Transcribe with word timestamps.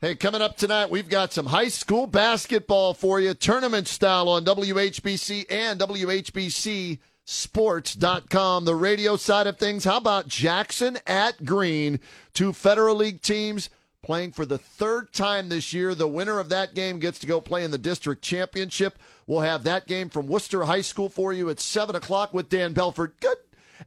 Hey, 0.00 0.14
coming 0.14 0.40
up 0.40 0.56
tonight, 0.56 0.90
we've 0.90 1.08
got 1.08 1.32
some 1.32 1.46
high 1.46 1.66
school 1.66 2.06
basketball 2.06 2.94
for 2.94 3.18
you, 3.18 3.34
tournament 3.34 3.88
style 3.88 4.28
on 4.28 4.44
WHBC 4.44 5.46
and 5.50 5.80
WHBCSports.com. 5.80 8.64
The 8.64 8.74
radio 8.76 9.16
side 9.16 9.48
of 9.48 9.58
things, 9.58 9.82
how 9.82 9.96
about 9.96 10.28
Jackson 10.28 10.98
at 11.04 11.44
Green? 11.44 11.98
Two 12.32 12.52
Federal 12.52 12.94
League 12.94 13.22
teams 13.22 13.70
playing 14.04 14.30
for 14.30 14.46
the 14.46 14.58
third 14.58 15.12
time 15.12 15.48
this 15.48 15.72
year. 15.72 15.96
The 15.96 16.06
winner 16.06 16.38
of 16.38 16.48
that 16.50 16.76
game 16.76 17.00
gets 17.00 17.18
to 17.18 17.26
go 17.26 17.40
play 17.40 17.64
in 17.64 17.72
the 17.72 17.76
district 17.76 18.22
championship. 18.22 19.00
We'll 19.26 19.40
have 19.40 19.64
that 19.64 19.88
game 19.88 20.10
from 20.10 20.28
Wooster 20.28 20.62
High 20.62 20.82
School 20.82 21.08
for 21.08 21.32
you 21.32 21.50
at 21.50 21.58
7 21.58 21.96
o'clock 21.96 22.32
with 22.32 22.48
Dan 22.48 22.72
Belford. 22.72 23.14
Good 23.18 23.38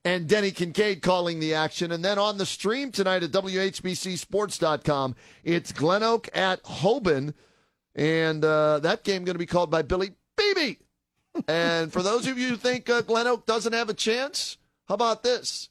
and 0.04 0.28
Denny 0.28 0.52
Kincaid 0.52 1.02
calling 1.02 1.39
the 1.39 1.54
action. 1.54 1.92
And 1.92 2.04
then 2.04 2.18
on 2.18 2.38
the 2.38 2.46
stream 2.46 2.92
tonight 2.92 3.24
at 3.24 3.32
WHBCSports.com, 3.32 5.16
it's 5.44 5.71
Glen 5.71 6.04
Oak 6.04 6.30
at 6.36 6.64
Hoban. 6.64 7.34
And 7.96 8.43
uh, 8.43 8.79
that 8.79 9.04
game 9.04 9.24
going 9.24 9.36
to 9.36 9.39
be 9.39 9.46
called 9.46 9.70
by 9.70 9.82
Billy 9.82 10.12
Beebe. 10.38 10.78
and 11.48 11.92
for 11.92 12.01
those 12.01 12.28
of 12.28 12.38
you 12.38 12.50
who 12.50 12.56
think 12.57 12.89
uh, 12.89 13.01
Glen 13.01 13.28
Oak 13.28 13.46
doesn't 13.46 13.74
have 13.74 13.89
a 13.89 13.93
chance, 13.93 14.57
how 14.88 14.96
about 14.96 15.24
this? 15.24 15.70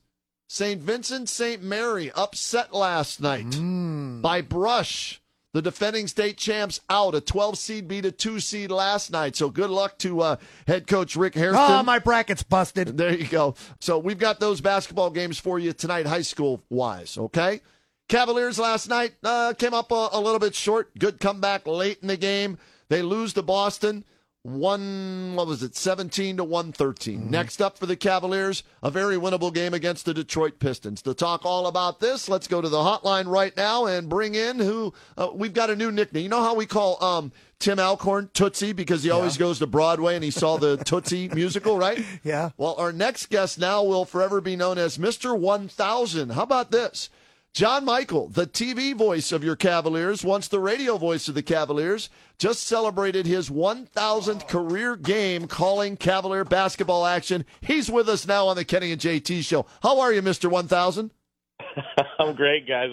St. 0.49 0.81
Vincent 0.83 1.29
St. 1.29 1.63
Mary 1.63 2.11
upset 2.13 2.75
last 2.75 3.21
night 3.21 3.47
mm. 3.47 4.21
by 4.21 4.41
Brush. 4.41 5.23
The 5.53 5.63
defending 5.63 6.07
state 6.07 6.37
champs 6.37 6.81
out. 6.89 7.15
A 7.15 7.21
12 7.21 7.59
seed 7.59 7.89
beat 7.89 8.05
a 8.05 8.13
2 8.13 8.39
seed 8.41 8.71
last 8.71 9.11
night. 9.11 9.35
So 9.35 9.51
good 9.51 9.71
luck 9.71 9.99
to 9.99 10.21
uh, 10.21 10.37
head 10.67 10.87
coach 10.87 11.17
Rick 11.17 11.35
Hairston. 11.35 11.61
Oh, 11.61 11.83
my 11.83 11.99
bracket's 11.99 12.43
busted. 12.43 12.97
There 13.01 13.17
you 13.17 13.27
go. 13.27 13.55
So 13.81 13.99
we've 13.99 14.19
got 14.19 14.41
those 14.41 14.61
basketball 14.61 15.11
games 15.11 15.39
for 15.39 15.59
you 15.59 15.73
tonight, 15.73 16.07
high 16.07 16.23
school 16.23 16.63
wise, 16.69 17.17
okay? 17.17 17.63
Cavaliers 18.09 18.59
last 18.59 18.89
night 18.89 19.15
uh, 19.25 19.55
came 19.57 19.73
up 19.73 19.91
a, 19.91 20.09
a 20.13 20.21
little 20.21 20.39
bit 20.39 20.55
short. 20.55 20.97
Good 20.99 21.19
comeback 21.19 21.67
late 21.67 21.99
in 22.03 22.09
the 22.09 22.17
game. 22.17 22.59
They 22.89 23.01
lose 23.03 23.33
to 23.35 23.43
Boston 23.43 24.05
one 24.43 25.35
what 25.37 25.47
was 25.47 25.63
it 25.63 25.77
17 25.77 26.39
to 26.39 26.45
113 26.45 27.21
mm-hmm. 27.21 27.31
next 27.31 27.61
up 27.61 27.77
for 27.77 27.85
the 27.85 27.97
cavaliers 27.97 28.63
a 28.83 28.91
very 28.91 29.17
winnable 29.17 29.53
game 29.53 29.75
against 29.75 30.07
the 30.07 30.15
detroit 30.15 30.59
pistons. 30.59 31.03
To 31.03 31.13
talk 31.13 31.45
all 31.45 31.67
about 31.67 32.01
this 32.01 32.27
let's 32.27 32.47
go 32.47 32.63
to 32.63 32.69
the 32.69 32.79
hotline 32.79 33.27
right 33.27 33.55
now 33.55 33.85
and 33.85 34.09
bring 34.09 34.35
in 34.35 34.59
who 34.59 34.95
uh, 35.19 35.29
we've 35.35 35.53
got 35.53 35.69
a 35.69 35.77
new 35.77 35.93
nickname. 35.93 36.23
You 36.23 36.29
know 36.31 36.43
how 36.43 36.55
we 36.55 36.65
call 36.65 37.03
um, 37.05 37.33
tim 37.59 37.79
alcorn 37.79 38.31
tootsie 38.33 38.73
because 38.73 39.03
he 39.03 39.11
yeah. 39.11 39.15
always 39.15 39.37
goes 39.37 39.59
to 39.59 39.67
broadway 39.67 40.15
and 40.15 40.25
he 40.25 40.31
saw 40.31 40.57
the 40.57 40.77
tootsie 40.85 41.29
musical 41.29 41.77
right? 41.77 42.03
Yeah. 42.25 42.51
Well 42.57 42.77
our 42.77 42.93
next 42.93 43.27
guest 43.27 43.59
now 43.59 43.83
will 43.85 44.07
forever 44.07 44.41
be 44.41 44.57
known 44.57 44.79
as 44.79 44.97
mr 44.97 45.39
1000 45.39 46.31
how 46.31 46.43
about 46.43 46.71
this 46.71 47.11
John 47.53 47.85
Michael, 47.85 48.29
the 48.29 48.47
TV 48.47 48.95
voice 48.95 49.33
of 49.33 49.43
your 49.43 49.57
Cavaliers, 49.57 50.25
once 50.25 50.47
the 50.47 50.61
radio 50.61 50.97
voice 50.97 51.27
of 51.27 51.35
the 51.35 51.43
Cavaliers, 51.43 52.09
just 52.39 52.63
celebrated 52.63 53.27
his 53.27 53.51
1000th 53.51 54.47
career 54.47 54.95
game 54.95 55.49
calling 55.49 55.97
Cavalier 55.97 56.45
basketball 56.45 57.05
action. 57.05 57.45
He's 57.61 57.91
with 57.91 58.09
us 58.09 58.25
now 58.25 58.47
on 58.47 58.55
the 58.55 58.65
Kenny 58.65 58.93
and 58.93 59.01
JT 59.01 59.43
show. 59.43 59.67
How 59.83 59.99
are 59.99 60.13
you, 60.13 60.23
Mr. 60.23 60.49
1000? 60.49 61.11
I'm 62.21 62.37
great, 62.37 62.69
guys. 62.69 62.91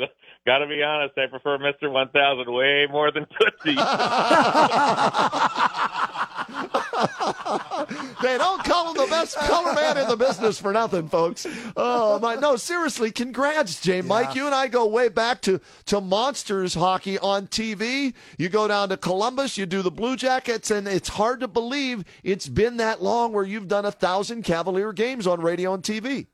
Got 0.48 0.60
to 0.60 0.68
be 0.68 0.82
honest, 0.82 1.16
I 1.18 1.28
prefer 1.28 1.60
Mr. 1.60 1.92
1000 1.92 2.52
way 2.52 2.88
more 2.90 3.12
than 3.12 3.28
Tootsie. 3.40 3.78
they 8.22 8.38
don't 8.38 8.64
call 8.64 8.90
him 8.90 8.98
the 8.98 9.08
best 9.10 9.36
color 9.38 9.74
man 9.74 9.98
in 9.98 10.08
the 10.08 10.18
business 10.18 10.60
for 10.60 10.74
nothing, 10.74 11.08
folks. 11.08 11.46
Oh 11.76 12.20
my, 12.20 12.36
no, 12.36 12.56
seriously, 12.56 13.12
congrats, 13.12 13.82
Jay. 13.82 13.98
Yeah. 13.98 14.02
Mike, 14.02 14.36
you 14.36 14.46
and 14.46 14.56
I 14.56 14.68
go 14.68 14.86
way 14.88 15.10
back 15.10 15.42
to 15.42 15.62
to 15.86 16.02
Monsters 16.02 16.74
hockey 16.74 17.20
on 17.20 17.48
TV. 17.48 18.14
You 18.38 18.50
go 18.50 18.68
down 18.68 18.90
to 18.90 18.98
Columbus, 18.98 19.58
you 19.58 19.66
do 19.66 19.82
the 19.82 19.92
Blue 19.92 20.16
Jackets, 20.16 20.72
and 20.72 20.88
it's 20.88 21.10
hard 21.10 21.40
to 21.42 21.48
believe 21.48 22.04
it's 22.24 22.48
been 22.48 22.78
that 22.78 23.02
long 23.02 23.34
where 23.34 23.46
you've 23.46 23.68
done 23.68 23.86
a 23.86 23.92
thousand 23.92 24.44
Cavalier 24.44 24.94
games 24.94 25.28
on 25.28 25.42
radio 25.42 25.74
and 25.74 25.84
TV. 25.84 26.28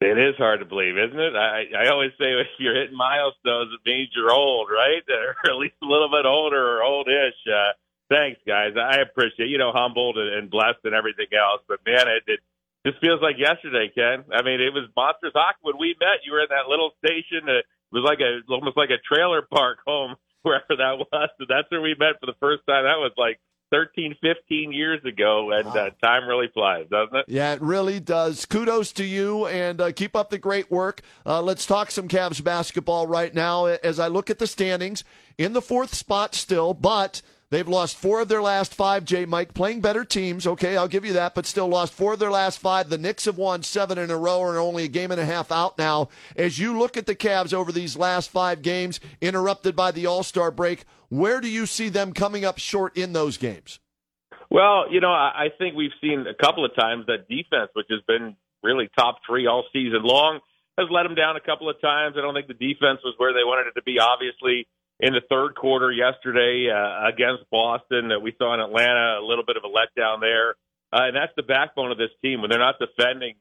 It 0.00 0.16
is 0.16 0.34
hard 0.36 0.60
to 0.60 0.66
believe, 0.66 0.96
isn't 0.96 1.20
it? 1.20 1.36
I, 1.36 1.64
I 1.76 1.88
always 1.90 2.12
say 2.18 2.32
if 2.32 2.46
you're 2.58 2.74
hitting 2.74 2.96
milestones, 2.96 3.70
it 3.74 3.88
means 3.88 4.08
you're 4.16 4.32
old, 4.32 4.68
right? 4.70 5.02
Or 5.10 5.50
at 5.50 5.56
least 5.56 5.74
a 5.82 5.86
little 5.86 6.10
bit 6.10 6.24
older 6.24 6.78
or 6.78 6.82
oldish. 6.82 7.36
Uh, 7.46 7.72
Thanks, 8.10 8.40
guys. 8.46 8.74
I 8.76 9.00
appreciate 9.00 9.48
you 9.48 9.58
know 9.58 9.72
humbled 9.72 10.18
and 10.18 10.50
blessed 10.50 10.82
and 10.84 10.94
everything 10.94 11.30
else. 11.32 11.62
But 11.68 11.78
man, 11.86 12.08
it, 12.08 12.24
it 12.26 12.40
just 12.84 13.00
feels 13.00 13.22
like 13.22 13.38
yesterday, 13.38 13.90
Ken. 13.94 14.24
I 14.34 14.42
mean, 14.42 14.60
it 14.60 14.74
was 14.74 14.90
Monsters 14.96 15.32
Hockey 15.34 15.62
when 15.62 15.78
we 15.78 15.94
met. 16.00 16.26
You 16.26 16.32
were 16.32 16.42
in 16.42 16.50
that 16.50 16.68
little 16.68 16.90
station. 16.98 17.48
It 17.48 17.64
was 17.92 18.02
like 18.02 18.18
a 18.20 18.42
almost 18.52 18.76
like 18.76 18.90
a 18.90 18.98
trailer 18.98 19.42
park 19.42 19.78
home 19.86 20.16
wherever 20.42 20.74
that 20.76 20.98
was. 20.98 21.30
And 21.38 21.48
that's 21.48 21.70
where 21.70 21.80
we 21.80 21.94
met 21.98 22.18
for 22.18 22.26
the 22.26 22.38
first 22.40 22.66
time. 22.66 22.84
That 22.84 22.98
was 22.98 23.12
like 23.16 23.38
13, 23.70 24.16
15 24.20 24.72
years 24.72 25.04
ago, 25.04 25.52
and 25.52 25.68
uh, 25.68 25.90
time 26.02 26.26
really 26.26 26.48
flies, 26.52 26.86
doesn't 26.90 27.14
it? 27.14 27.24
Yeah, 27.28 27.52
it 27.52 27.62
really 27.62 28.00
does. 28.00 28.44
Kudos 28.44 28.92
to 28.94 29.04
you, 29.04 29.46
and 29.46 29.80
uh, 29.80 29.92
keep 29.92 30.16
up 30.16 30.30
the 30.30 30.38
great 30.38 30.70
work. 30.70 31.02
Uh, 31.24 31.40
let's 31.40 31.66
talk 31.66 31.90
some 31.90 32.08
Cavs 32.08 32.42
basketball 32.42 33.06
right 33.06 33.32
now. 33.32 33.66
As 33.66 34.00
I 34.00 34.08
look 34.08 34.28
at 34.28 34.38
the 34.38 34.48
standings, 34.48 35.04
in 35.38 35.52
the 35.52 35.62
fourth 35.62 35.94
spot 35.94 36.34
still, 36.34 36.74
but 36.74 37.22
They've 37.50 37.66
lost 37.66 37.96
four 37.96 38.20
of 38.20 38.28
their 38.28 38.42
last 38.42 38.76
five, 38.76 39.04
J. 39.04 39.26
Mike, 39.26 39.54
playing 39.54 39.80
better 39.80 40.04
teams. 40.04 40.46
Okay, 40.46 40.76
I'll 40.76 40.86
give 40.86 41.04
you 41.04 41.14
that, 41.14 41.34
but 41.34 41.46
still 41.46 41.66
lost 41.66 41.92
four 41.92 42.12
of 42.12 42.20
their 42.20 42.30
last 42.30 42.60
five. 42.60 42.88
The 42.88 42.96
Knicks 42.96 43.24
have 43.24 43.38
won 43.38 43.64
seven 43.64 43.98
in 43.98 44.08
a 44.08 44.16
row 44.16 44.46
and 44.46 44.56
are 44.56 44.60
only 44.60 44.84
a 44.84 44.88
game 44.88 45.10
and 45.10 45.20
a 45.20 45.24
half 45.24 45.50
out 45.50 45.76
now. 45.76 46.10
As 46.36 46.60
you 46.60 46.78
look 46.78 46.96
at 46.96 47.06
the 47.06 47.16
Cavs 47.16 47.52
over 47.52 47.72
these 47.72 47.96
last 47.96 48.30
five 48.30 48.62
games, 48.62 49.00
interrupted 49.20 49.74
by 49.74 49.90
the 49.90 50.06
All 50.06 50.22
Star 50.22 50.52
break, 50.52 50.84
where 51.08 51.40
do 51.40 51.48
you 51.48 51.66
see 51.66 51.88
them 51.88 52.12
coming 52.12 52.44
up 52.44 52.58
short 52.58 52.96
in 52.96 53.14
those 53.14 53.36
games? 53.36 53.80
Well, 54.48 54.84
you 54.88 55.00
know, 55.00 55.10
I 55.10 55.48
think 55.58 55.74
we've 55.74 55.90
seen 56.00 56.26
a 56.28 56.34
couple 56.34 56.64
of 56.64 56.74
times 56.76 57.06
that 57.06 57.28
defense, 57.28 57.70
which 57.72 57.86
has 57.90 58.00
been 58.06 58.36
really 58.62 58.88
top 58.96 59.18
three 59.26 59.48
all 59.48 59.64
season 59.72 60.02
long, 60.04 60.38
has 60.78 60.86
let 60.88 61.02
them 61.02 61.16
down 61.16 61.34
a 61.34 61.40
couple 61.40 61.68
of 61.68 61.80
times. 61.80 62.14
I 62.16 62.20
don't 62.20 62.34
think 62.34 62.46
the 62.46 62.54
defense 62.54 63.00
was 63.02 63.14
where 63.16 63.32
they 63.32 63.42
wanted 63.42 63.70
it 63.70 63.74
to 63.74 63.82
be, 63.82 63.98
obviously 63.98 64.68
in 65.00 65.14
the 65.14 65.22
third 65.28 65.54
quarter 65.54 65.90
yesterday 65.90 66.68
uh, 66.70 67.08
against 67.08 67.48
Boston 67.50 68.08
that 68.08 68.20
we 68.20 68.34
saw 68.38 68.54
in 68.54 68.60
Atlanta, 68.60 69.18
a 69.20 69.24
little 69.24 69.44
bit 69.44 69.56
of 69.56 69.64
a 69.64 69.68
letdown 69.68 70.20
there. 70.20 70.50
Uh, 70.92 71.08
and 71.08 71.16
that's 71.16 71.32
the 71.36 71.42
backbone 71.42 71.90
of 71.90 71.98
this 71.98 72.10
team. 72.22 72.40
When 72.40 72.50
they're 72.50 72.58
not 72.58 72.76
defending 72.78 73.34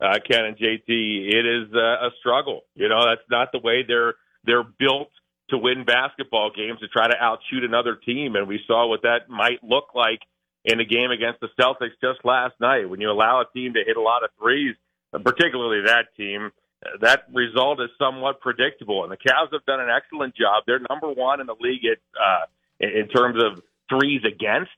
uh, 0.00 0.18
Ken 0.28 0.44
and 0.44 0.56
JT, 0.56 0.88
it 0.88 1.46
is 1.46 1.72
uh, 1.74 2.06
a 2.06 2.10
struggle. 2.20 2.62
You 2.74 2.88
know, 2.88 3.06
that's 3.06 3.26
not 3.30 3.52
the 3.52 3.60
way 3.60 3.84
they're 3.86 4.14
they're 4.44 4.64
built 4.64 5.10
to 5.50 5.58
win 5.58 5.84
basketball 5.84 6.50
games 6.54 6.80
to 6.80 6.88
try 6.88 7.08
to 7.08 7.16
outshoot 7.16 7.64
another 7.64 7.96
team. 7.96 8.36
And 8.36 8.48
we 8.48 8.60
saw 8.66 8.88
what 8.88 9.02
that 9.02 9.28
might 9.28 9.62
look 9.62 9.94
like 9.94 10.20
in 10.64 10.78
the 10.78 10.84
game 10.84 11.10
against 11.10 11.40
the 11.40 11.48
Celtics 11.58 11.94
just 12.02 12.24
last 12.24 12.54
night. 12.60 12.90
When 12.90 13.00
you 13.00 13.10
allow 13.10 13.40
a 13.40 13.44
team 13.56 13.74
to 13.74 13.82
hit 13.86 13.96
a 13.96 14.00
lot 14.00 14.24
of 14.24 14.30
threes, 14.40 14.74
particularly 15.12 15.86
that 15.86 16.06
team, 16.16 16.50
that 17.00 17.24
result 17.32 17.80
is 17.80 17.90
somewhat 17.98 18.40
predictable. 18.40 19.02
And 19.02 19.12
the 19.12 19.16
Cavs 19.16 19.52
have 19.52 19.64
done 19.66 19.80
an 19.80 19.88
excellent 19.90 20.34
job. 20.36 20.64
They're 20.66 20.80
number 20.88 21.10
one 21.10 21.40
in 21.40 21.46
the 21.46 21.56
league 21.58 21.84
at, 21.84 21.98
uh, 22.14 22.46
in 22.80 23.08
terms 23.08 23.42
of 23.42 23.62
threes 23.88 24.22
against. 24.24 24.70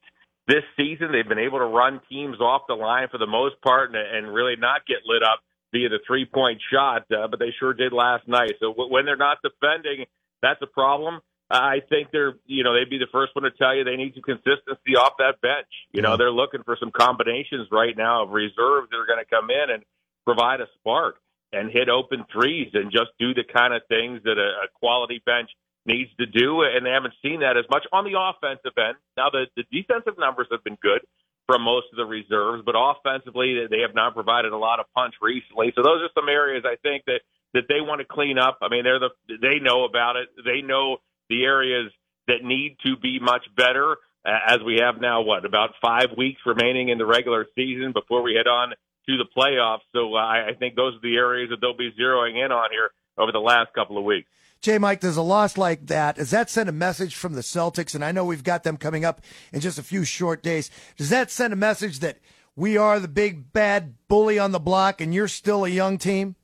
This 0.47 0.65
season, 0.77 1.13
they've 1.13 1.29
been 1.29 1.39
able 1.39 1.59
to 1.59 1.67
run 1.67 2.01
teams 2.09 2.41
off 2.41 2.63
the 2.69 2.75
line 2.75 3.09
for 3.11 3.19
the 3.19 3.27
most 3.27 3.61
part 3.61 3.95
and, 3.95 3.99
and 3.99 4.33
really 4.33 4.57
not 4.57 4.87
get 4.87 4.99
lit 5.05 5.23
up 5.23 5.41
via 5.73 5.89
the 5.91 5.99
three 6.07 6.25
point 6.25 6.61
shot, 6.73 7.05
uh, 7.13 7.29
but 7.29 7.39
they 7.39 7.53
sure 7.59 7.75
did 7.75 7.93
last 7.93 8.27
night. 8.27 8.53
So 8.61 8.73
w- 8.73 8.91
when 8.91 9.05
they're 9.05 9.17
not 9.17 9.39
defending, 9.43 10.07
that's 10.41 10.63
a 10.63 10.67
problem. 10.67 11.21
I 11.51 11.81
think 11.89 12.09
they're, 12.13 12.35
you 12.47 12.63
know, 12.65 12.75
they'd 12.75 12.91
be 12.91 12.99
the 12.99 13.09
first 13.13 13.35
one 13.35 13.45
to 13.45 13.51
tell 13.51 13.75
you 13.75 13.85
they 13.85 13.97
need 13.97 14.15
some 14.15 14.23
consistency 14.23 14.97
off 14.97 15.15
that 15.19 15.41
bench. 15.41 15.69
You 15.93 16.03
know, 16.03 16.17
they're 16.17 16.31
looking 16.31 16.63
for 16.63 16.77
some 16.79 16.91
combinations 16.91 17.69
right 17.73 17.97
now 17.97 18.25
of 18.25 18.31
reserves 18.31 18.89
that 18.91 18.97
are 18.97 19.07
going 19.07 19.23
to 19.23 19.29
come 19.29 19.49
in 19.51 19.71
and 19.71 19.83
provide 20.25 20.61
a 20.61 20.67
spark 20.79 21.17
and 21.53 21.71
hit 21.71 21.89
open 21.89 22.25
threes 22.33 22.71
and 22.75 22.93
just 22.93 23.11
do 23.19 23.35
the 23.35 23.45
kind 23.45 23.75
of 23.75 23.83
things 23.89 24.23
that 24.25 24.37
a, 24.39 24.67
a 24.67 24.69
quality 24.75 25.23
bench 25.25 25.51
needs 25.87 26.11
to 26.19 26.27
do. 26.27 26.63
And 26.63 26.85
they 26.85 26.91
haven't 26.91 27.15
seen 27.23 27.41
that 27.41 27.57
as 27.57 27.65
much 27.71 27.85
on 27.93 28.05
the 28.05 28.19
offensive 28.19 28.77
end. 28.77 28.97
Now, 29.17 29.31
the, 29.31 29.47
the 29.57 29.65
defensive 29.73 30.19
numbers 30.19 30.49
have 30.51 30.63
been 30.65 30.79
good 30.83 31.01
from 31.47 31.63
most 31.63 31.87
of 31.93 31.97
the 31.97 32.05
reserves, 32.05 32.63
but 32.67 32.75
offensively, 32.77 33.67
they 33.71 33.81
have 33.81 33.95
not 33.95 34.15
provided 34.15 34.53
a 34.53 34.59
lot 34.59 34.81
of 34.81 34.87
punch 34.95 35.15
recently. 35.23 35.73
So 35.75 35.83
those 35.83 36.03
are 36.05 36.13
some 36.15 36.29
areas 36.29 36.65
I 36.67 36.77
think 36.83 37.05
that, 37.07 37.21
that 37.55 37.65
they 37.69 37.81
want 37.81 38.01
to 38.01 38.05
clean 38.05 38.39
up. 38.39 38.59
I 38.61 38.69
mean, 38.69 38.85
they're 38.85 39.01
the, 39.01 39.11
they 39.41 39.59
know 39.59 39.85
about 39.85 40.17
it. 40.17 40.29
They 40.45 40.61
know 40.61 40.99
the 41.31 41.45
areas 41.45 41.91
that 42.27 42.45
need 42.45 42.77
to 42.85 42.97
be 42.97 43.19
much 43.19 43.47
better 43.57 43.97
as 44.27 44.59
we 44.65 44.81
have 44.85 45.01
now, 45.01 45.23
what, 45.23 45.47
about 45.47 45.71
five 45.81 46.09
weeks 46.17 46.43
remaining 46.45 46.91
in 46.91 46.99
the 46.99 47.07
regular 47.07 47.47
season 47.55 47.93
before 47.93 48.23
we 48.23 48.35
head 48.35 48.47
on 48.47 48.75
to 49.09 49.17
the 49.17 49.25
playoffs. 49.37 49.81
So 49.93 50.15
uh, 50.15 50.19
I 50.19 50.53
think 50.59 50.77
those 50.77 50.95
are 50.95 51.01
the 51.03 51.17
areas 51.17 51.51
that 51.51 51.61
they'll 51.61 51.77
be 51.77 51.91
zeroing 51.99 52.45
in 52.45 52.53
on 52.53 52.71
here 52.71 52.91
over 53.17 53.33
the 53.33 53.41
last 53.41 53.73
couple 53.75 53.99
of 53.99 54.05
weeks. 54.05 54.29
Jay 54.61 54.77
Mike, 54.77 55.01
does 55.01 55.17
a 55.17 55.23
loss 55.23 55.57
like 55.57 55.87
that, 55.87 56.17
does 56.17 56.31
that 56.31 56.51
send 56.51 56.69
a 56.69 56.73
message 56.73 57.15
from 57.15 57.35
the 57.35 57.43
Celtics? 57.43 57.95
And 57.95 58.05
I 58.05 58.13
know 58.13 58.25
we've 58.25 58.45
got 58.45 58.65
them 58.65 58.77
coming 58.77 59.05
up 59.05 59.21
in 59.53 59.61
just 59.61 59.79
a 59.79 59.85
few 59.85 60.05
short 60.05 60.43
days. 60.43 60.71
Does 60.97 61.11
that 61.11 61.31
send 61.31 61.53
a 61.53 61.57
message 61.57 62.01
that 62.01 62.19
we 62.57 62.77
are 62.77 62.99
the 62.99 63.09
big 63.09 63.53
bad 63.53 63.95
bully 64.09 64.39
on 64.39 64.51
the 64.51 64.59
block 64.59 65.01
and 65.01 65.15
you're 65.15 65.29
still 65.29 65.65
a 65.65 65.69
young 65.69 65.97
team? 65.97 66.35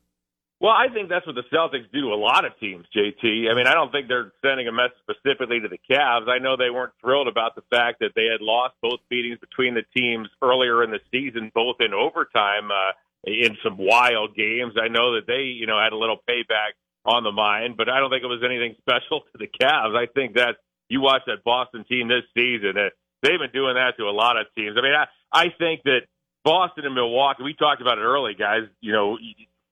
Well, 0.61 0.73
I 0.73 0.89
think 0.93 1.09
that's 1.09 1.27
what 1.27 1.35
the 1.35 1.45
Celtics 1.53 1.91
do 1.93 2.03
to 2.03 2.15
a 2.15 2.17
lot 2.17 2.45
of 2.45 2.59
teams, 2.59 2.87
JT. 2.97 3.51
I 3.51 3.55
mean, 3.55 3.67
I 3.67 3.75
don't 3.75 3.91
think 3.91 4.09
they're 4.09 4.33
sending 4.41 4.69
a 4.69 4.73
message 4.73 4.97
specifically 5.03 5.61
to 5.61 5.69
the 5.69 5.79
Cavs. 5.79 6.29
I 6.29 6.39
know 6.39 6.57
they 6.57 6.71
weren't 6.71 6.93
thrilled 7.01 7.29
about 7.29 7.55
the 7.55 7.63
fact 7.71 8.01
that 8.01 8.13
they 8.15 8.27
had 8.31 8.41
lost 8.41 8.75
both 8.81 9.01
meetings 9.11 9.39
between 9.41 9.75
the 9.75 9.83
teams 9.95 10.29
earlier 10.41 10.83
in 10.83 10.91
the 10.91 11.01
season, 11.11 11.51
both 11.55 11.77
in 11.81 11.93
overtime 11.93 12.71
uh, 12.71 12.93
in 13.25 13.59
some 13.63 13.77
wild 13.77 14.35
games. 14.37 14.75
I 14.81 14.89
know 14.89 15.17
that 15.17 15.27
they, 15.27 15.43
you 15.53 15.67
know, 15.67 15.79
had 15.79 15.93
a 15.93 15.99
little 15.99 16.19
payback 16.29 16.79
on 17.05 17.25
the 17.25 17.33
mind, 17.33 17.77
but 17.77 17.89
I 17.89 17.99
don't 17.99 18.11
think 18.11 18.23
it 18.23 18.33
was 18.33 18.43
anything 18.45 18.77
special 18.81 19.21
to 19.21 19.39
the 19.39 19.49
Cavs. 19.49 19.97
I 19.97 20.07
think 20.07 20.37
that 20.37 20.57
you 20.89 21.01
watch 21.01 21.23
that 21.27 21.45
Boston 21.45 21.85
team 21.85 22.09
this 22.09 22.25
season, 22.33 22.79
uh, 22.79 22.89
they've 23.23 23.39
been 23.39 23.53
doing 23.53 23.75
that 23.75 23.97
to 23.99 24.05
a 24.05 24.15
lot 24.15 24.39
of 24.39 24.47
teams. 24.57 24.77
I 24.79 24.83
mean, 24.83 24.95
I, 24.95 25.07
I 25.33 25.47
think 25.59 25.83
that 25.85 26.03
Boston 26.45 26.85
and 26.85 26.95
Milwaukee, 26.95 27.43
we 27.43 27.55
talked 27.55 27.81
about 27.81 27.99
it 27.99 28.03
early, 28.03 28.35
guys. 28.35 28.69
You 28.81 28.93
know, 28.93 29.19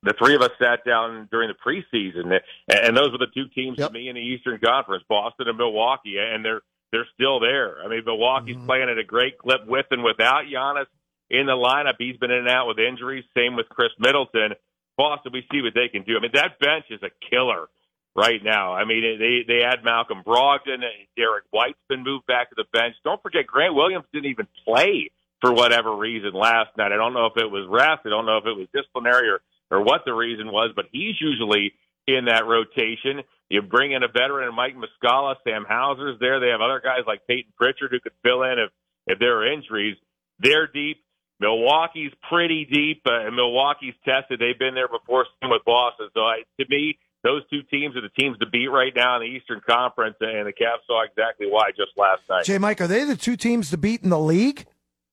the 0.03 0.15
three 0.19 0.35
of 0.35 0.43
us 0.43 0.51
sat 0.61 0.85
down 0.85 1.29
during 1.31 1.49
the 1.49 1.55
preseason, 1.55 2.39
and 2.69 2.97
those 2.97 3.13
were 3.13 3.19
the 3.19 3.31
two 3.35 3.49
teams 3.55 3.79
yep. 3.79 3.89
to 3.89 3.93
me 3.93 4.09
in 4.09 4.17
the 4.17 4.21
Eastern 4.21 4.59
Conference, 4.59 5.05
Boston 5.09 5.49
and 5.49 5.57
Milwaukee, 5.57 6.17
and 6.19 6.45
they're 6.45 6.63
they're 6.93 7.07
still 7.15 7.41
there. 7.41 7.83
I 7.83 7.89
mean, 7.89 8.03
Milwaukee's 8.05 8.57
mm-hmm. 8.57 8.67
playing 8.67 8.91
at 8.91 8.99
a 8.99 9.05
great 9.05 9.39
clip 9.39 9.67
with 9.67 9.87
and 9.91 10.05
without 10.05 10.45
Giannis 10.45 10.87
in 11.31 11.47
the 11.47 11.53
lineup. 11.53 11.95
He's 11.99 12.19
been 12.19 12.31
in 12.31 12.41
and 12.41 12.49
out 12.49 12.69
with 12.69 12.79
injuries. 12.79 13.25
Same 13.35 13.57
with 13.57 13.69
Khris 13.69 13.93
Middleton. 13.99 14.53
Boston, 14.99 15.33
we 15.33 15.47
see 15.51 15.63
what 15.63 15.73
they 15.75 15.89
can 15.89 16.03
do. 16.03 16.17
I 16.19 16.21
mean, 16.21 16.33
that 16.35 16.59
bench 16.61 16.85
is 16.91 17.01
a 17.03 17.11
killer 17.31 17.69
right 18.15 18.45
now. 18.45 18.75
I 18.75 18.85
mean, 18.85 19.19
they 19.19 19.45
they 19.47 19.65
add 19.65 19.85
Malcolm 19.85 20.23
Brogdon, 20.27 20.85
and 20.85 21.09
Derrick 21.17 21.45
White's 21.51 21.79
been 21.89 22.03
moved 22.03 22.27
back 22.27 22.51
to 22.51 22.57
the 22.57 22.67
bench. 22.73 22.95
Don't 23.05 23.23
forget, 23.23 23.47
Grant 23.47 23.75
Williams 23.75 24.05
didn't 24.13 24.31
even 24.31 24.49
play 24.67 25.11
for 25.41 25.53
whatever 25.53 25.97
reason 25.97 26.33
last 26.35 26.77
night. 26.77 26.93
I 26.93 26.97
don't 26.97 27.15
know 27.15 27.27
if 27.27 27.37
it 27.37 27.51
was 27.51 27.67
rest. 27.69 28.03
I 28.05 28.11
don't 28.11 28.27
know 28.27 28.39
if 28.39 28.47
it 28.47 28.57
was 28.57 28.69
disciplinary 28.73 29.29
or 29.29 29.41
or 29.73 29.83
what 29.83 30.03
the 30.05 30.13
reason 30.13 30.53
was, 30.53 30.71
but 30.77 30.85
he's 30.93 31.15
usually 31.19 31.73
in 32.07 32.27
that 32.27 32.47
rotation. 32.47 33.25
You 33.49 33.63
bring 33.63 33.93
in 33.93 34.03
a 34.03 34.09
veteran, 34.09 34.55
Mike 34.55 34.77
Muscala, 34.77 35.35
Sam 35.45 35.65
Hauser's 35.69 36.19
there. 36.21 36.39
They 36.39 36.49
have 36.49 36.61
other 36.61 36.81
guys 36.85 37.01
like 37.07 37.27
Peyton 37.27 37.53
Pritchard 37.57 37.91
who 37.91 37.99
could 37.99 38.13
fill 38.23 38.43
in 38.43 38.59
if 38.59 38.71
if 39.07 39.19
there 39.19 39.39
are 39.39 39.53
injuries. 39.53 39.97
They're 40.39 40.67
deep. 40.67 40.99
Milwaukee's 41.41 42.13
pretty 42.31 42.65
deep, 42.71 43.03
uh, 43.05 43.27
and 43.27 43.35
Milwaukee's 43.35 43.95
tested. 44.05 44.39
They've 44.39 44.59
been 44.59 44.75
there 44.75 44.87
before, 44.87 45.27
same 45.43 45.51
with 45.51 45.65
Boston. 45.65 46.09
So 46.15 46.21
I, 46.21 46.43
to 46.61 46.67
me, 46.69 46.99
those 47.25 47.43
two 47.51 47.63
teams 47.63 47.97
are 47.97 48.01
the 48.01 48.11
teams 48.11 48.39
to 48.39 48.47
beat 48.47 48.69
right 48.69 48.93
now 48.95 49.17
in 49.17 49.23
the 49.23 49.37
Eastern 49.37 49.61
Conference, 49.69 50.17
and 50.21 50.47
the 50.47 50.53
Cavs 50.53 50.87
saw 50.87 51.03
exactly 51.03 51.49
why 51.49 51.71
just 51.71 51.93
last 51.97 52.23
night. 52.31 52.45
Jay 52.45 52.59
Mike, 52.59 52.81
are 52.81 52.87
they 52.87 53.05
the 53.05 53.17
two 53.17 53.37
teams 53.37 53.71
to 53.71 53.77
beat 53.77 54.03
in 54.03 54.11
the 54.11 54.19
league? 54.19 54.67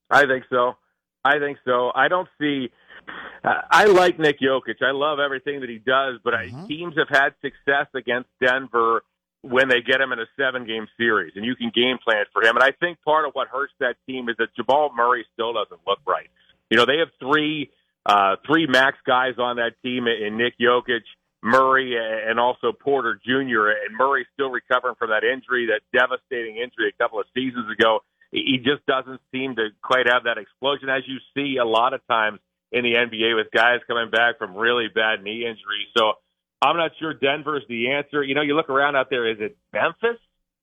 I 0.09 0.27
think 0.27 0.43
so. 0.49 0.73
I 1.23 1.39
think 1.39 1.57
so. 1.65 1.91
I 1.95 2.07
don't 2.07 2.27
see. 2.39 2.69
Uh, 3.43 3.61
I 3.69 3.85
like 3.85 4.19
Nick 4.19 4.39
Jokic. 4.39 4.81
I 4.81 4.91
love 4.91 5.19
everything 5.19 5.61
that 5.61 5.69
he 5.69 5.77
does, 5.77 6.19
but 6.23 6.33
mm-hmm. 6.33 6.63
I, 6.63 6.67
teams 6.67 6.95
have 6.97 7.09
had 7.09 7.33
success 7.41 7.87
against 7.95 8.29
Denver 8.43 9.03
when 9.41 9.69
they 9.69 9.81
get 9.81 10.01
him 10.01 10.11
in 10.11 10.19
a 10.19 10.25
seven 10.37 10.65
game 10.65 10.87
series 10.97 11.33
and 11.35 11.45
you 11.45 11.55
can 11.55 11.71
game 11.73 11.97
plan 12.03 12.25
for 12.33 12.43
him. 12.43 12.55
And 12.57 12.63
I 12.63 12.71
think 12.71 13.01
part 13.03 13.25
of 13.25 13.31
what 13.33 13.47
hurts 13.47 13.73
that 13.79 13.95
team 14.05 14.27
is 14.27 14.35
that 14.37 14.49
Jamal 14.55 14.91
Murray 14.93 15.25
still 15.33 15.53
doesn't 15.53 15.79
look 15.87 15.99
right. 16.05 16.29
You 16.69 16.77
know, 16.77 16.85
they 16.85 16.97
have 16.97 17.09
three 17.19 17.71
uh 18.05 18.35
three 18.45 18.67
max 18.67 18.97
guys 19.05 19.35
on 19.37 19.57
that 19.57 19.73
team 19.81 20.07
in 20.07 20.37
Nick 20.37 20.55
Jokic, 20.59 21.03
Murray 21.41 21.95
and 21.97 22.39
also 22.39 22.73
Porter 22.73 23.19
Jr. 23.25 23.71
and 23.71 23.95
Murray 23.97 24.27
still 24.33 24.49
recovering 24.49 24.95
from 24.95 25.09
that 25.09 25.23
injury, 25.23 25.67
that 25.67 25.81
devastating 25.97 26.57
injury 26.57 26.89
a 26.93 27.01
couple 27.03 27.19
of 27.19 27.25
seasons 27.33 27.71
ago 27.71 27.99
he 28.31 28.57
just 28.57 28.85
doesn't 28.85 29.19
seem 29.31 29.55
to 29.55 29.69
quite 29.81 30.05
have 30.07 30.23
that 30.25 30.37
explosion 30.37 30.89
as 30.89 31.01
you 31.07 31.17
see 31.33 31.57
a 31.57 31.65
lot 31.65 31.93
of 31.93 32.05
times 32.07 32.39
in 32.71 32.83
the 32.83 32.93
NBA 32.93 33.35
with 33.35 33.47
guys 33.53 33.79
coming 33.87 34.09
back 34.09 34.37
from 34.37 34.55
really 34.55 34.87
bad 34.93 35.23
knee 35.23 35.45
injuries. 35.45 35.89
So 35.97 36.13
I'm 36.61 36.77
not 36.77 36.91
sure 36.99 37.13
Denver's 37.13 37.63
the 37.67 37.91
answer. 37.91 38.23
You 38.23 38.35
know, 38.35 38.41
you 38.41 38.55
look 38.55 38.69
around 38.69 38.95
out 38.95 39.09
there, 39.09 39.29
is 39.29 39.37
it 39.39 39.57
Memphis? 39.73 40.19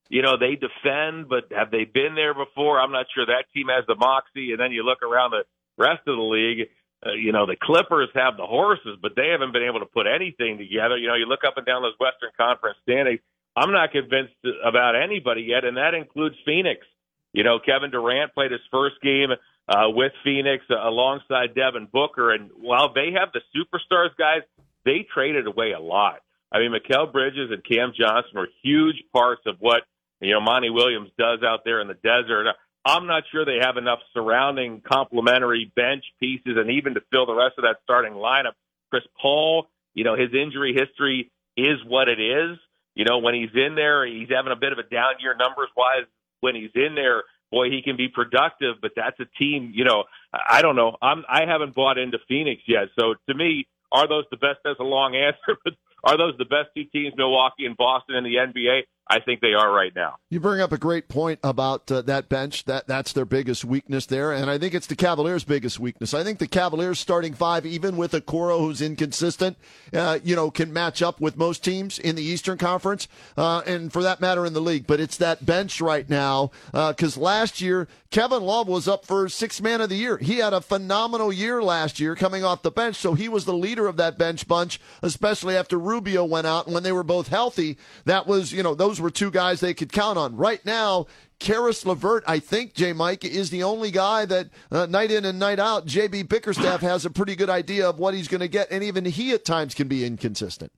You 0.09 0.23
know, 0.23 0.37
they 0.39 0.55
defend, 0.55 1.29
but 1.29 1.51
have 1.51 1.71
they 1.71 1.85
been 1.85 2.15
there 2.15 2.35
before? 2.35 2.79
I'm 2.81 2.93
not 2.93 3.07
sure 3.13 3.27
that 3.27 3.51
team 3.53 3.67
has 3.69 3.85
the 3.89 3.97
moxie. 3.97 4.53
And 4.53 4.61
then 4.61 4.71
you 4.71 4.85
look 4.85 5.03
around 5.03 5.33
the 5.33 5.43
rest 5.77 6.07
of 6.07 6.17
the 6.17 6.23
league, 6.23 6.69
uh, 7.05 7.13
you 7.13 7.33
know, 7.33 7.45
the 7.47 7.57
Clippers 7.61 8.09
have 8.15 8.37
the 8.37 8.47
horses, 8.47 8.99
but 9.03 9.13
they 9.17 9.29
haven't 9.29 9.53
been 9.53 9.65
able 9.65 9.81
to 9.81 9.87
put 9.87 10.07
anything 10.07 10.59
together. 10.59 10.97
You 10.97 11.09
know, 11.09 11.15
you 11.15 11.27
look 11.27 11.45
up 11.47 11.57
and 11.57 11.67
down 11.67 11.83
those 11.83 11.99
Western 11.99 12.31
Conference 12.37 12.79
standings. 12.83 13.21
I'm 13.57 13.73
not 13.73 13.91
convinced 13.91 14.37
about 14.65 14.95
anybody 14.95 15.43
yet, 15.43 15.65
and 15.65 15.77
that 15.77 15.95
includes 15.95 16.37
Phoenix. 16.45 16.87
You 17.33 17.43
know, 17.43 17.59
Kevin 17.59 17.91
Durant 17.91 18.35
played 18.35 18.53
his 18.53 18.61
first 18.71 18.97
game 19.03 19.31
uh, 19.69 19.89
with 19.89 20.13
Phoenix 20.25 20.65
uh, 20.71 20.77
alongside 20.77 21.55
Devin 21.55 21.89
Booker, 21.93 22.33
and 22.33 22.51
while 22.57 22.93
they 22.93 23.13
have 23.19 23.31
the 23.33 23.41
superstars, 23.55 24.17
guys, 24.17 24.43
they 24.85 25.07
traded 25.13 25.47
away 25.47 25.73
a 25.73 25.81
lot. 25.81 26.21
I 26.53 26.61
mean, 26.61 26.73
Mikal 26.73 27.13
Bridges 27.13 27.51
and 27.51 27.65
Cam 27.65 27.93
Johnson 27.99 28.33
were 28.35 28.49
huge 28.63 29.03
parts 29.13 29.43
of 29.47 29.57
what 29.59 29.83
you 30.21 30.33
know 30.33 30.41
Monty 30.41 30.71
Williams 30.71 31.11
does 31.19 31.41
out 31.43 31.65
there 31.65 31.81
in 31.81 31.89
the 31.89 31.95
desert. 31.95 32.47
I'm 32.85 33.09
not 33.09 33.25
sure 33.33 33.45
they 33.45 33.59
have 33.61 33.77
enough 33.77 33.99
surrounding 34.15 34.81
complementary 34.81 35.73
bench 35.75 36.05
pieces, 36.21 36.57
and 36.57 36.71
even 36.71 36.95
to 36.95 37.03
fill 37.11 37.27
the 37.27 37.35
rest 37.35 37.55
of 37.59 37.65
that 37.65 37.79
starting 37.83 38.13
lineup. 38.13 38.53
Chris 38.91 39.03
Paul, 39.21 39.67
you 39.95 40.05
know, 40.05 40.15
his 40.15 40.33
injury 40.33 40.73
history 40.73 41.33
is 41.57 41.79
what 41.85 42.09
it 42.09 42.21
is. 42.21 42.57
You 42.95 43.05
know, 43.05 43.19
when 43.19 43.35
he's 43.35 43.51
in 43.55 43.75
there, 43.75 44.07
he's 44.07 44.29
having 44.31 44.53
a 44.53 44.57
bit 44.57 44.73
of 44.73 44.79
a 44.79 44.85
down 44.85 45.15
year 45.21 45.35
numbers 45.37 45.69
wise 45.77 46.07
when 46.41 46.55
he's 46.55 46.71
in 46.75 46.95
there, 46.95 47.25
boy, 47.51 47.71
he 47.71 47.83
can 47.83 47.97
be 47.97 48.09
productive. 48.09 48.77
But 48.81 48.93
that's 48.97 49.19
a 49.21 49.27
team, 49.39 49.73
you 49.75 49.85
know. 49.85 50.05
I 50.33 50.63
don't 50.63 50.77
know. 50.77 50.97
I'm 51.03 51.25
I 51.29 51.47
haven't 51.47 51.75
bought 51.75 51.99
into 51.99 52.19
Phoenix 52.29 52.63
yet. 52.67 52.89
So 52.99 53.15
to 53.29 53.35
me, 53.35 53.67
are 53.93 54.09
those 54.09 54.25
the 54.31 54.37
best? 54.37 54.59
That's 54.65 54.81
a 54.81 54.85
long 54.85 55.15
answer, 55.17 55.59
but 55.65 55.75
are 56.05 56.17
those 56.17 56.35
the 56.39 56.45
best 56.45 56.69
two 56.77 56.85
teams, 56.85 57.15
Milwaukee 57.17 57.67
and 57.67 57.77
Boston, 57.77 58.17
in 58.17 58.25
the 58.25 58.37
NBA? 58.37 58.83
I 59.09 59.21
think 59.21 59.41
they 59.41 59.55
are 59.55 59.73
right 59.73 59.95
now. 59.95 60.17
You 60.31 60.41
bring 60.41 60.61
up 60.61 60.73
a 60.73 60.79
great 60.79 61.09
point 61.09 61.39
about 61.45 61.91
uh, 61.91 62.03
that 62.03 62.29
bench. 62.29 62.65
That 62.65 62.87
that's 62.87 63.13
their 63.13 63.25
biggest 63.25 63.65
weakness 63.65 64.07
there, 64.07 64.33
and 64.33 64.51
I 64.51 64.59
think 64.59 64.75
it's 64.75 64.89
the 64.89 64.97
Cavaliers' 64.97 65.45
biggest 65.45 65.79
weakness. 65.79 66.13
I 66.13 66.25
think 66.25 66.39
the 66.39 66.49
Cavaliers' 66.49 66.99
starting 66.99 67.33
five, 67.33 67.65
even 67.65 67.97
with 67.97 68.15
a 68.15 68.21
Okoro 68.21 68.61
who's 68.61 68.81
inconsistent, 68.81 69.57
uh, 69.93 70.19
you 70.25 70.35
know, 70.35 70.51
can 70.51 70.73
match 70.73 71.03
up 71.03 71.21
with 71.21 71.37
most 71.37 71.63
teams 71.63 71.99
in 71.99 72.17
the 72.17 72.23
Eastern 72.23 72.59
Conference, 72.59 73.07
uh, 73.37 73.63
and 73.67 73.93
for 73.93 74.03
that 74.03 74.21
matter 74.21 74.45
in 74.45 74.53
the 74.53 74.61
league. 74.61 74.87
But 74.87 75.01
it's 75.01 75.17
that 75.19 75.47
bench 75.47 75.81
right 75.81 76.09
now 76.09 76.51
because 76.73 77.17
uh, 77.17 77.21
last 77.21 77.61
year 77.61 77.89
Kevin 78.11 78.43
Love 78.43 78.69
was 78.69 78.89
up 78.89 79.05
for 79.05 79.29
six 79.29 79.61
man 79.61 79.81
of 79.81 79.89
the 79.89 79.97
year. 79.97 80.17
He 80.19 80.39
had 80.39 80.53
a 80.53 80.61
phenomenal 80.61 81.33
year 81.33 81.63
last 81.63 82.01
year 82.01 82.15
coming 82.15 82.45
off 82.45 82.63
the 82.63 82.71
bench, 82.71 82.97
so 82.97 83.15
he 83.15 83.29
was 83.29 83.45
the 83.45 83.53
leader 83.53 83.87
of 83.87 83.97
that 83.97 84.19
bench 84.19 84.49
bunch, 84.49 84.81
especially 85.03 85.57
after 85.57 85.79
Rubio 85.79 86.25
went 86.25 86.47
out 86.47 86.67
and 86.67 86.75
when 86.75 86.83
they 86.83 86.93
were 86.93 87.03
both 87.03 87.29
healthy. 87.29 87.77
That 88.05 88.27
was 88.27 88.53
you 88.53 88.63
know 88.63 88.75
those 88.75 88.96
those 88.97 89.03
were 89.03 89.11
two 89.11 89.31
guys 89.31 89.61
they 89.61 89.75
could 89.75 89.93
count 89.93 90.17
on. 90.17 90.37
Right 90.37 90.65
now, 90.65 91.07
Caris 91.39 91.85
LeVert, 91.85 92.25
I 92.27 92.39
think, 92.39 92.73
J. 92.73 92.95
Mike, 92.95 93.27
is 93.27 93.51
the 93.51 93.63
only 93.63 93.91
guy 93.91 94.25
that 94.25 94.49
uh, 94.71 94.87
night 94.87 95.11
in 95.11 95.27
and 95.27 95.39
night 95.39 95.59
out, 95.59 95.87
JB 95.87 96.31
Bickerstaff 96.31 96.81
has 96.81 97.05
a 97.05 97.11
pretty 97.11 97.37
good 97.37 97.51
idea 97.51 97.91
of 97.91 97.99
what 97.99 98.15
he's 98.15 98.27
going 98.27 98.41
to 98.41 98.49
get, 98.49 98.69
and 98.71 98.83
even 98.83 99.05
he 99.05 99.33
at 99.33 99.45
times 99.45 99.75
can 99.75 99.87
be 99.87 100.07
inconsistent. 100.07 100.73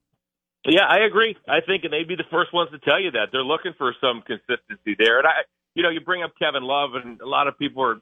Yeah, 0.66 0.82
I 0.88 1.06
agree. 1.06 1.36
I 1.48 1.60
think 1.64 1.84
and 1.84 1.92
they'd 1.92 2.08
be 2.08 2.16
the 2.16 2.26
first 2.28 2.52
ones 2.52 2.70
to 2.72 2.78
tell 2.80 3.00
you 3.00 3.12
that. 3.12 3.28
They're 3.30 3.44
looking 3.44 3.72
for 3.78 3.94
some 4.00 4.22
consistency 4.26 4.96
there. 4.98 5.18
And 5.18 5.28
I, 5.28 5.46
you 5.74 5.84
know, 5.84 5.90
you 5.90 6.00
bring 6.00 6.24
up 6.24 6.32
Kevin 6.40 6.64
Love, 6.64 6.90
and 6.94 7.20
a 7.20 7.26
lot 7.26 7.46
of 7.46 7.56
people 7.56 7.84
are 7.84 7.98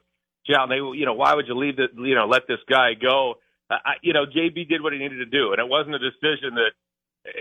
shouting, 0.49 0.69
they, 0.69 0.97
you 0.97 1.05
know, 1.05 1.13
why 1.13 1.35
would 1.35 1.47
you 1.47 1.53
leave 1.53 1.75
the, 1.75 1.89
you 1.95 2.15
know, 2.15 2.25
let 2.25 2.47
this 2.47 2.59
guy 2.67 2.93
go? 2.99 3.35
I, 3.69 4.01
you 4.01 4.13
know, 4.13 4.25
JB 4.25 4.67
did 4.67 4.81
what 4.81 4.93
he 4.93 4.99
needed 4.99 5.17
to 5.17 5.25
do, 5.25 5.51
and 5.51 5.59
it 5.59 5.67
wasn't 5.69 5.93
a 5.93 5.99
decision 5.99 6.55
that 6.55 6.71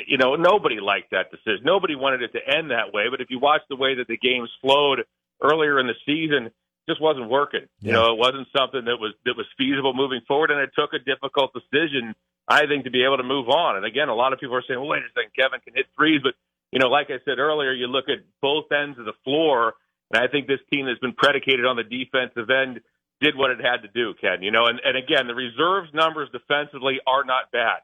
you 0.07 0.19
know, 0.19 0.35
nobody 0.37 0.81
liked 0.81 1.11
that 1.11 1.31
decision. 1.31 1.63
Nobody 1.65 1.95
wanted 1.95 2.23
it 2.23 2.33
to 2.33 2.41
end 2.41 2.71
that 2.71 2.93
way. 2.93 3.05
But 3.11 3.21
if 3.21 3.31
you 3.31 3.39
watch 3.39 3.63
the 3.69 3.77
way 3.77 3.97
that 3.97 4.09
the 4.09 4.17
games 4.17 4.51
flowed 4.61 5.05
earlier 5.43 5.79
in 5.79 5.87
the 5.87 5.95
season, 6.05 6.47
it 6.47 6.53
just 6.89 7.01
wasn't 7.01 7.29
working. 7.29 7.67
Yeah. 7.81 7.87
You 7.87 7.93
know, 7.93 8.13
it 8.13 8.19
wasn't 8.19 8.49
something 8.57 8.85
that 8.85 8.99
was 8.99 9.15
that 9.25 9.37
was 9.37 9.47
feasible 9.59 9.95
moving 9.95 10.21
forward, 10.27 10.51
and 10.51 10.61
it 10.61 10.71
took 10.75 10.93
a 10.93 10.99
difficult 10.99 11.53
decision, 11.55 12.15
I 12.49 12.67
think, 12.67 12.85
to 12.85 12.91
be 12.91 13.05
able 13.05 13.19
to 13.19 13.27
move 13.27 13.49
on. 13.49 13.77
And 13.77 13.85
again, 13.85 14.09
a 14.09 14.15
lot 14.15 14.33
of 14.33 14.41
people 14.41 14.57
are 14.57 14.65
saying, 14.67 14.81
well, 14.81 14.91
"Wait 14.91 15.03
a 15.03 15.11
second, 15.15 15.33
Kevin 15.39 15.61
can 15.61 15.75
hit 15.75 15.87
threes, 15.97 16.21
but 16.23 16.35
you 16.73 16.79
know, 16.79 16.89
like 16.89 17.11
I 17.11 17.19
said 17.25 17.39
earlier, 17.39 17.73
you 17.73 17.87
look 17.87 18.09
at 18.09 18.25
both 18.43 18.71
ends 18.73 18.99
of 18.99 19.05
the 19.05 19.17
floor, 19.25 19.75
and 20.13 20.23
I 20.23 20.27
think 20.29 20.47
this 20.47 20.61
team 20.73 20.87
has 20.87 20.99
been 20.99 21.13
predicated 21.13 21.65
on 21.65 21.77
the 21.77 21.85
defensive 21.85 22.51
end 22.51 22.81
did 23.21 23.37
what 23.37 23.51
it 23.51 23.59
had 23.61 23.81
to 23.83 23.89
do, 23.89 24.15
Ken. 24.21 24.43
You 24.43 24.51
know, 24.51 24.67
and 24.67 24.81
and 24.85 24.97
again, 24.97 25.27
the 25.27 25.35
reserves 25.35 25.89
numbers 25.95 26.29
defensively 26.33 27.01
are 27.07 27.25
not 27.25 27.51
bad, 27.53 27.81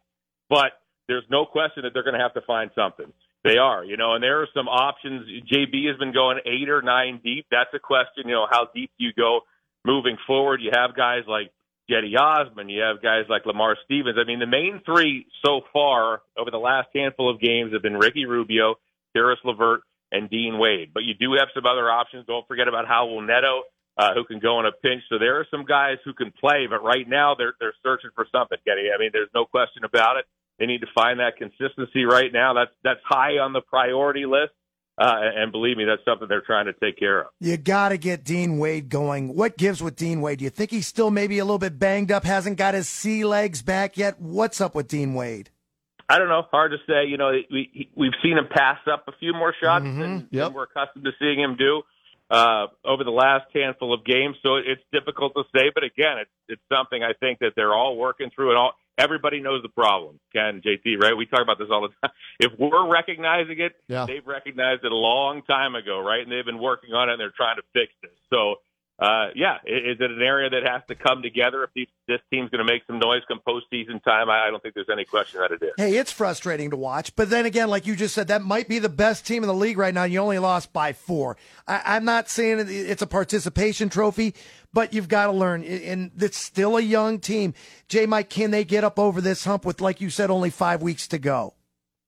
but 0.49 0.73
there's 1.13 1.29
no 1.29 1.45
question 1.45 1.83
that 1.85 1.93
they're 1.93 2.03
going 2.03 2.17
to 2.17 2.25
have 2.25 2.33
to 2.33 2.41
find 2.47 2.71
something. 2.75 3.13
They 3.45 3.59
are, 3.59 3.85
you 3.85 3.99
know, 3.99 4.15
and 4.15 4.23
there 4.25 4.41
are 4.41 4.49
some 4.55 4.67
options. 4.67 5.29
JB 5.53 5.89
has 5.89 5.99
been 5.99 6.15
going 6.15 6.39
eight 6.47 6.71
or 6.71 6.81
nine 6.81 7.21
deep. 7.23 7.45
That's 7.51 7.69
a 7.75 7.79
question, 7.79 8.25
you 8.25 8.33
know, 8.33 8.47
how 8.51 8.69
deep 8.75 8.91
do 8.99 9.05
you 9.05 9.13
go 9.13 9.41
moving 9.85 10.17
forward? 10.27 10.61
You 10.63 10.71
have 10.73 10.97
guys 10.97 11.25
like 11.29 11.53
Cedi 11.91 12.17
Osman, 12.17 12.71
you 12.71 12.81
have 12.81 13.03
guys 13.03 13.25
like 13.29 13.45
Lamar 13.45 13.77
Stevens. 13.85 14.17
I 14.17 14.25
mean, 14.25 14.39
the 14.39 14.47
main 14.47 14.81
three 14.87 15.27
so 15.45 15.61
far 15.73 16.23
over 16.39 16.51
the 16.51 16.59
last 16.59 16.89
handful 16.95 17.29
of 17.29 17.41
games 17.41 17.75
have 17.75 17.83
been 17.83 17.99
Ricky 17.99 18.25
Rubio, 18.25 18.77
Caris 19.15 19.41
LeVert, 19.45 19.83
and 20.13 20.31
Dean 20.31 20.59
Wade. 20.59 20.93
But 20.95 21.03
you 21.03 21.13
do 21.13 21.35
have 21.39 21.49
some 21.53 21.67
other 21.67 21.91
options. 21.91 22.25
Don't 22.27 22.47
forget 22.47 22.69
about 22.69 22.87
Raul 22.87 23.27
Neto, 23.27 23.65
uh, 23.99 24.15
who 24.15 24.25
can 24.25 24.39
go 24.39 24.61
in 24.61 24.67
a 24.67 24.73
pinch. 24.73 25.03
So 25.11 25.19
there 25.19 25.41
are 25.41 25.47
some 25.51 25.65
guys 25.65 25.99
who 26.05 26.15
can 26.15 26.33
play, 26.33 26.69
but 26.71 26.83
right 26.83 27.07
now 27.07 27.35
they're 27.37 27.55
they're 27.61 27.75
searching 27.83 28.11
for 28.15 28.25
something, 28.31 28.59
Getty. 28.65 28.89
I 28.95 28.99
mean, 28.99 29.11
there's 29.13 29.35
no 29.35 29.45
question 29.45 29.85
about 29.85 30.17
it 30.17 30.25
They 30.63 30.67
need 30.67 30.83
to 30.83 30.87
find 30.95 31.19
that 31.19 31.39
consistency 31.39 32.05
right 32.05 32.33
now. 32.33 32.55
That's 32.55 32.71
that's 32.85 33.01
high 33.05 33.39
on 33.39 33.53
the 33.53 33.63
priority 33.63 34.27
list. 34.27 34.53
Uh, 34.97 35.17
and 35.19 35.51
believe 35.51 35.77
me, 35.77 35.85
that's 35.85 36.05
something 36.05 36.29
they're 36.29 36.41
trying 36.47 36.67
to 36.67 36.73
take 36.75 36.97
care 36.97 37.23
of. 37.23 37.27
You 37.41 37.57
got 37.57 37.89
to 37.89 37.99
get 37.99 38.23
Dean 38.23 38.59
Wade 38.59 38.89
going. 38.89 39.35
What 39.35 39.59
gives 39.59 39.83
with 39.83 39.97
Dean 39.97 40.21
Wade? 40.21 40.39
Do 40.39 40.45
you 40.45 40.51
think 40.51 40.71
he's 40.71 40.87
still 40.87 41.11
maybe 41.11 41.41
a 41.41 41.45
little 41.45 41.59
bit 41.59 41.81
banged 41.81 42.13
up, 42.13 42.23
hasn't 42.23 42.59
got 42.59 42.75
his 42.75 42.89
sea 42.89 43.25
legs 43.25 43.61
back 43.61 43.97
yet? 43.97 44.21
What's 44.21 44.61
up 44.61 44.77
with 44.77 44.87
Dean 44.87 45.15
Wade? 45.15 45.51
I 46.09 46.19
don't 46.19 46.29
know. 46.29 46.43
Hard 46.53 46.71
to 46.71 46.79
say. 46.87 47.09
You 47.09 47.17
know, 47.17 47.33
we 47.51 47.91
we've 47.97 48.15
seen 48.23 48.39
him 48.39 48.47
pass 48.49 48.79
up 48.87 49.07
a 49.09 49.13
few 49.19 49.33
more 49.33 49.53
shots 49.61 49.85
mm-hmm. 49.85 50.01
than, 50.01 50.29
yep. 50.31 50.47
than, 50.47 50.55
we're 50.55 50.65
accustomed 50.65 51.07
to 51.07 51.11
seeing 51.19 51.41
him 51.41 51.57
do 51.57 51.83
uh, 52.31 52.69
over 52.85 53.03
the 53.03 53.11
last 53.11 53.47
handful 53.53 53.93
of 53.93 54.05
games. 54.05 54.37
So 54.45 54.59
it's 54.59 54.83
difficult 54.93 55.35
to 55.35 55.43
say. 55.57 55.73
But 55.75 55.83
again, 55.83 56.19
it's 56.21 56.31
it's 56.47 56.63
something 56.73 57.03
I 57.03 57.15
think 57.19 57.41
that 57.41 57.55
they're 57.57 57.75
all 57.75 57.97
working 57.97 58.31
through. 58.33 58.51
And 58.51 58.59
all 58.59 58.75
everybody 58.99 59.41
knows 59.41 59.63
the 59.63 59.69
problem. 59.69 60.21
Ken, 60.33 60.63
JT, 60.65 61.01
right? 61.01 61.17
We 61.17 61.27
talk 61.27 61.43
about 61.43 61.59
this 61.59 61.69
all 61.71 61.83
the 61.83 61.89
time. 62.03 62.13
If 62.41 62.53
we're 62.59 62.91
recognizing 62.91 63.61
it, 63.61 63.73
yeah. 63.87 64.05
they've 64.07 64.27
recognized 64.27 64.85
it 64.85 64.91
a 64.91 64.97
long 64.97 65.43
time 65.43 65.77
ago, 65.77 66.01
right? 66.01 66.23
And 66.23 66.33
they've 66.33 66.45
been 66.45 66.59
working 66.59 66.93
on 66.93 67.09
it. 67.09 67.13
and 67.13 67.21
They're 67.21 67.31
trying 67.31 67.57
to 67.57 67.63
fix 67.73 67.93
this. 68.03 68.11
So 68.31 68.57
uh, 69.03 69.31
yeah, 69.35 69.57
is 69.67 69.97
it 69.99 70.11
an 70.13 70.23
area 70.23 70.49
that 70.49 70.63
has 70.65 70.83
to 70.87 70.95
come 70.95 71.23
together 71.23 71.65
if 71.75 71.89
this 72.07 72.21
team's 72.31 72.51
going 72.51 72.65
to 72.65 72.73
make 72.73 72.83
some 72.87 73.01
noise 73.01 73.23
come 73.27 73.41
postseason 73.45 74.03
time? 74.05 74.31
I 74.31 74.49
don't 74.49 74.63
think 74.63 74.75
there's 74.75 74.91
any 74.93 75.05
question 75.05 75.41
that 75.41 75.51
it 75.51 75.61
is. 75.61 75.73
Hey, 75.77 75.97
it's 75.97 76.13
frustrating 76.13 76.71
to 76.71 76.77
watch, 76.77 77.17
but 77.17 77.29
then 77.29 77.45
again, 77.45 77.69
like 77.69 77.85
you 77.85 77.97
just 77.97 78.15
said, 78.15 78.29
that 78.29 78.43
might 78.43 78.69
be 78.69 78.79
the 78.79 78.89
best 78.89 79.27
team 79.27 79.43
in 79.43 79.49
the 79.49 79.55
league 79.55 79.77
right 79.77 79.93
now. 79.93 80.05
You 80.05 80.21
only 80.21 80.39
lost 80.39 80.73
by 80.73 80.93
four. 80.93 81.37
I, 81.67 81.97
am 81.97 82.05
not 82.05 82.29
saying 82.29 82.67
it's 82.69 83.03
a 83.03 83.07
participation 83.07 83.89
trophy, 83.89 84.35
but 84.73 84.95
you've 84.95 85.09
got 85.09 85.27
to 85.27 85.33
learn, 85.33 85.63
and 85.65 86.11
it's 86.19 86.39
still 86.39 86.77
a 86.77 86.81
young 86.81 87.19
team. 87.19 87.55
J. 87.89 88.07
Mike, 88.07 88.31
can 88.31 88.51
they 88.51 88.65
get 88.65 88.85
up 88.85 88.99
over 88.99 89.21
this 89.21 89.45
hump 89.45 89.65
with, 89.65 89.81
like 89.81 90.01
you 90.01 90.11
said, 90.11 90.31
only 90.31 90.51
five 90.51 90.83
weeks 90.83 91.07
to 91.09 91.19
go? 91.19 91.55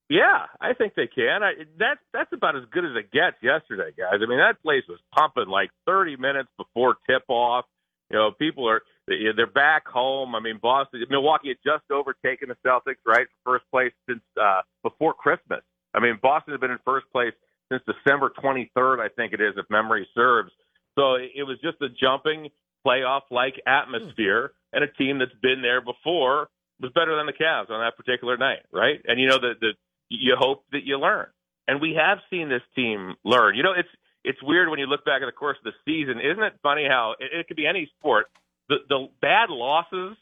Yeah, 0.09 0.47
I 0.61 0.75
think 0.75 0.95
they 0.95 1.07
can. 1.07 1.43
I, 1.43 1.53
that 1.79 1.97
that's 2.13 2.33
about 2.33 2.57
as 2.57 2.65
good 2.71 2.85
as 2.85 2.93
it 2.95 3.11
gets. 3.11 3.37
Yesterday, 3.43 3.91
guys. 3.97 4.21
I 4.23 4.27
mean, 4.27 4.39
that 4.39 4.63
place 4.63 4.83
was 4.89 4.99
pumping 5.17 5.49
like 5.49 5.71
30 5.87 6.17
minutes 6.17 6.51
before 6.59 6.97
tip 7.09 7.23
off. 7.29 7.65
You 8.11 8.19
know, 8.19 8.31
people 8.31 8.69
are 8.69 8.83
they're 9.07 9.47
back 9.47 9.89
home. 9.89 10.35
I 10.35 10.41
mean, 10.41 10.59
Boston, 10.61 11.03
Milwaukee 11.09 11.49
had 11.49 11.57
just 11.65 11.91
overtaken 11.91 12.49
the 12.49 12.57
Celtics, 12.67 12.97
right, 13.07 13.27
first 13.45 13.65
place 13.71 13.93
since 14.09 14.23
uh, 14.41 14.61
before 14.83 15.15
Christmas. 15.15 15.61
I 15.95 16.01
mean, 16.01 16.19
Boston 16.21 16.53
has 16.53 16.61
been 16.61 16.71
in 16.71 16.79
first 16.85 17.07
place 17.13 17.33
since 17.73 17.83
December 17.87 18.31
23rd, 18.43 19.01
I 19.01 19.09
think 19.09 19.33
it 19.33 19.41
is, 19.41 19.55
if 19.57 19.65
memory 19.71 20.07
serves. 20.15 20.51
So 20.99 21.15
it 21.15 21.43
was 21.47 21.59
just 21.63 21.81
a 21.83 21.89
jumping 21.89 22.51
playoff-like 22.87 23.61
atmosphere, 23.67 24.53
and 24.73 24.85
a 24.85 24.89
team 24.89 25.19
that's 25.19 25.35
been 25.43 25.63
there 25.63 25.81
before 25.81 26.49
was 26.81 26.93
better 26.93 27.17
than 27.17 27.27
the 27.27 27.33
Cavs 27.33 27.71
on 27.71 27.81
that 27.81 27.97
particular 27.97 28.37
night, 28.37 28.61
right? 28.73 29.01
And 29.07 29.21
you 29.21 29.29
know 29.29 29.39
the 29.39 29.55
the 29.61 29.73
you 30.09 30.37
hope 30.39 30.65
that 30.73 30.85
you 30.85 30.99
learn. 30.99 31.27
And 31.67 31.81
we 31.81 31.95
have 31.99 32.19
seen 32.29 32.49
this 32.49 32.63
team 32.77 33.15
learn. 33.25 33.57
You 33.57 33.63
know, 33.63 33.73
it's 33.73 33.89
it's 34.23 34.43
weird 34.43 34.69
when 34.69 34.79
you 34.79 34.87
look 34.87 35.05
back 35.05 35.23
at 35.23 35.27
the 35.27 35.33
course 35.33 35.57
of 35.65 35.73
the 35.73 35.77
season. 35.85 36.21
Isn't 36.21 36.43
it 36.43 36.55
funny 36.63 36.87
how 36.89 37.15
it, 37.19 37.31
it 37.33 37.49
could 37.49 37.57
be 37.57 37.67
any 37.67 37.91
sport? 37.99 38.27
The 38.69 38.77
the 38.89 39.09
bad 39.21 39.51
losses 39.51 40.17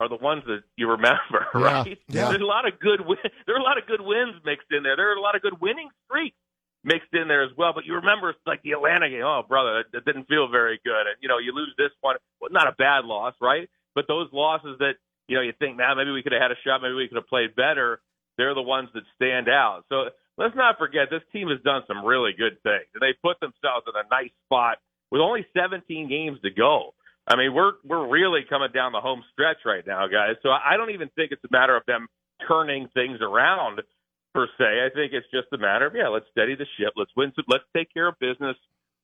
are 0.00 0.08
the 0.08 0.16
ones 0.16 0.44
that 0.46 0.62
you 0.76 0.90
remember, 0.90 1.46
yeah. 1.54 1.60
right? 1.60 1.98
Yeah. 2.08 2.28
There's 2.28 2.40
a 2.40 2.44
lot 2.44 2.66
of 2.66 2.78
good 2.80 3.00
win- 3.06 3.18
there 3.46 3.56
are 3.56 3.60
a 3.60 3.62
lot 3.62 3.78
of 3.78 3.86
good 3.86 4.00
wins 4.00 4.34
mixed 4.44 4.70
in 4.70 4.82
there. 4.82 4.96
There 4.96 5.12
are 5.12 5.16
a 5.16 5.20
lot 5.20 5.34
of 5.34 5.42
good 5.42 5.60
winning 5.60 5.88
streaks 6.06 6.36
mixed 6.88 7.12
in 7.12 7.28
there 7.28 7.44
as 7.44 7.52
well. 7.56 7.72
But 7.74 7.84
you 7.84 7.94
remember 8.00 8.34
like 8.46 8.62
the 8.62 8.72
Atlanta 8.72 9.08
game. 9.08 9.22
Oh, 9.22 9.42
brother, 9.46 9.84
that 9.92 10.04
didn't 10.04 10.26
feel 10.26 10.48
very 10.48 10.80
good. 10.82 11.04
And 11.04 11.20
you 11.20 11.28
know, 11.28 11.36
you 11.38 11.52
lose 11.52 11.74
this 11.76 11.92
one. 12.00 12.16
Well, 12.40 12.50
not 12.50 12.66
a 12.66 12.72
bad 12.72 13.04
loss, 13.04 13.34
right? 13.40 13.68
But 13.94 14.08
those 14.08 14.28
losses 14.32 14.80
that 14.80 14.96
you 15.28 15.36
know 15.36 15.42
you 15.42 15.52
think 15.58 15.76
now 15.76 15.94
maybe 15.94 16.10
we 16.10 16.22
could 16.22 16.32
have 16.32 16.42
had 16.42 16.50
a 16.50 16.60
shot, 16.64 16.80
maybe 16.80 16.94
we 16.94 17.06
could 17.06 17.20
have 17.20 17.28
played 17.28 17.54
better 17.54 18.00
they're 18.38 18.54
the 18.54 18.62
ones 18.62 18.88
that 18.94 19.02
stand 19.16 19.48
out. 19.50 19.84
So 19.90 20.08
let's 20.38 20.56
not 20.56 20.78
forget 20.78 21.10
this 21.10 21.26
team 21.32 21.48
has 21.48 21.60
done 21.62 21.82
some 21.86 22.06
really 22.06 22.32
good 22.32 22.62
things. 22.62 22.86
They 22.98 23.12
put 23.20 23.38
themselves 23.40 23.84
in 23.86 23.98
a 23.98 24.08
nice 24.08 24.30
spot 24.46 24.78
with 25.10 25.20
only 25.20 25.44
17 25.52 26.08
games 26.08 26.38
to 26.42 26.50
go. 26.50 26.94
I 27.26 27.36
mean, 27.36 27.52
we're 27.52 27.72
we're 27.84 28.08
really 28.08 28.40
coming 28.48 28.70
down 28.72 28.92
the 28.92 29.00
home 29.00 29.22
stretch 29.32 29.58
right 29.66 29.86
now, 29.86 30.06
guys. 30.06 30.36
So 30.42 30.48
I 30.48 30.78
don't 30.78 30.90
even 30.90 31.10
think 31.14 31.32
it's 31.32 31.44
a 31.44 31.52
matter 31.52 31.76
of 31.76 31.82
them 31.86 32.06
turning 32.46 32.88
things 32.94 33.18
around 33.20 33.82
per 34.34 34.46
se. 34.58 34.64
I 34.64 34.88
think 34.94 35.12
it's 35.12 35.26
just 35.32 35.48
a 35.52 35.58
matter 35.58 35.86
of 35.86 35.94
yeah, 35.94 36.08
let's 36.08 36.26
steady 36.30 36.54
the 36.54 36.66
ship. 36.78 36.92
Let's 36.96 37.10
win. 37.16 37.32
Some, 37.36 37.44
let's 37.48 37.64
take 37.76 37.92
care 37.92 38.08
of 38.08 38.18
business 38.18 38.56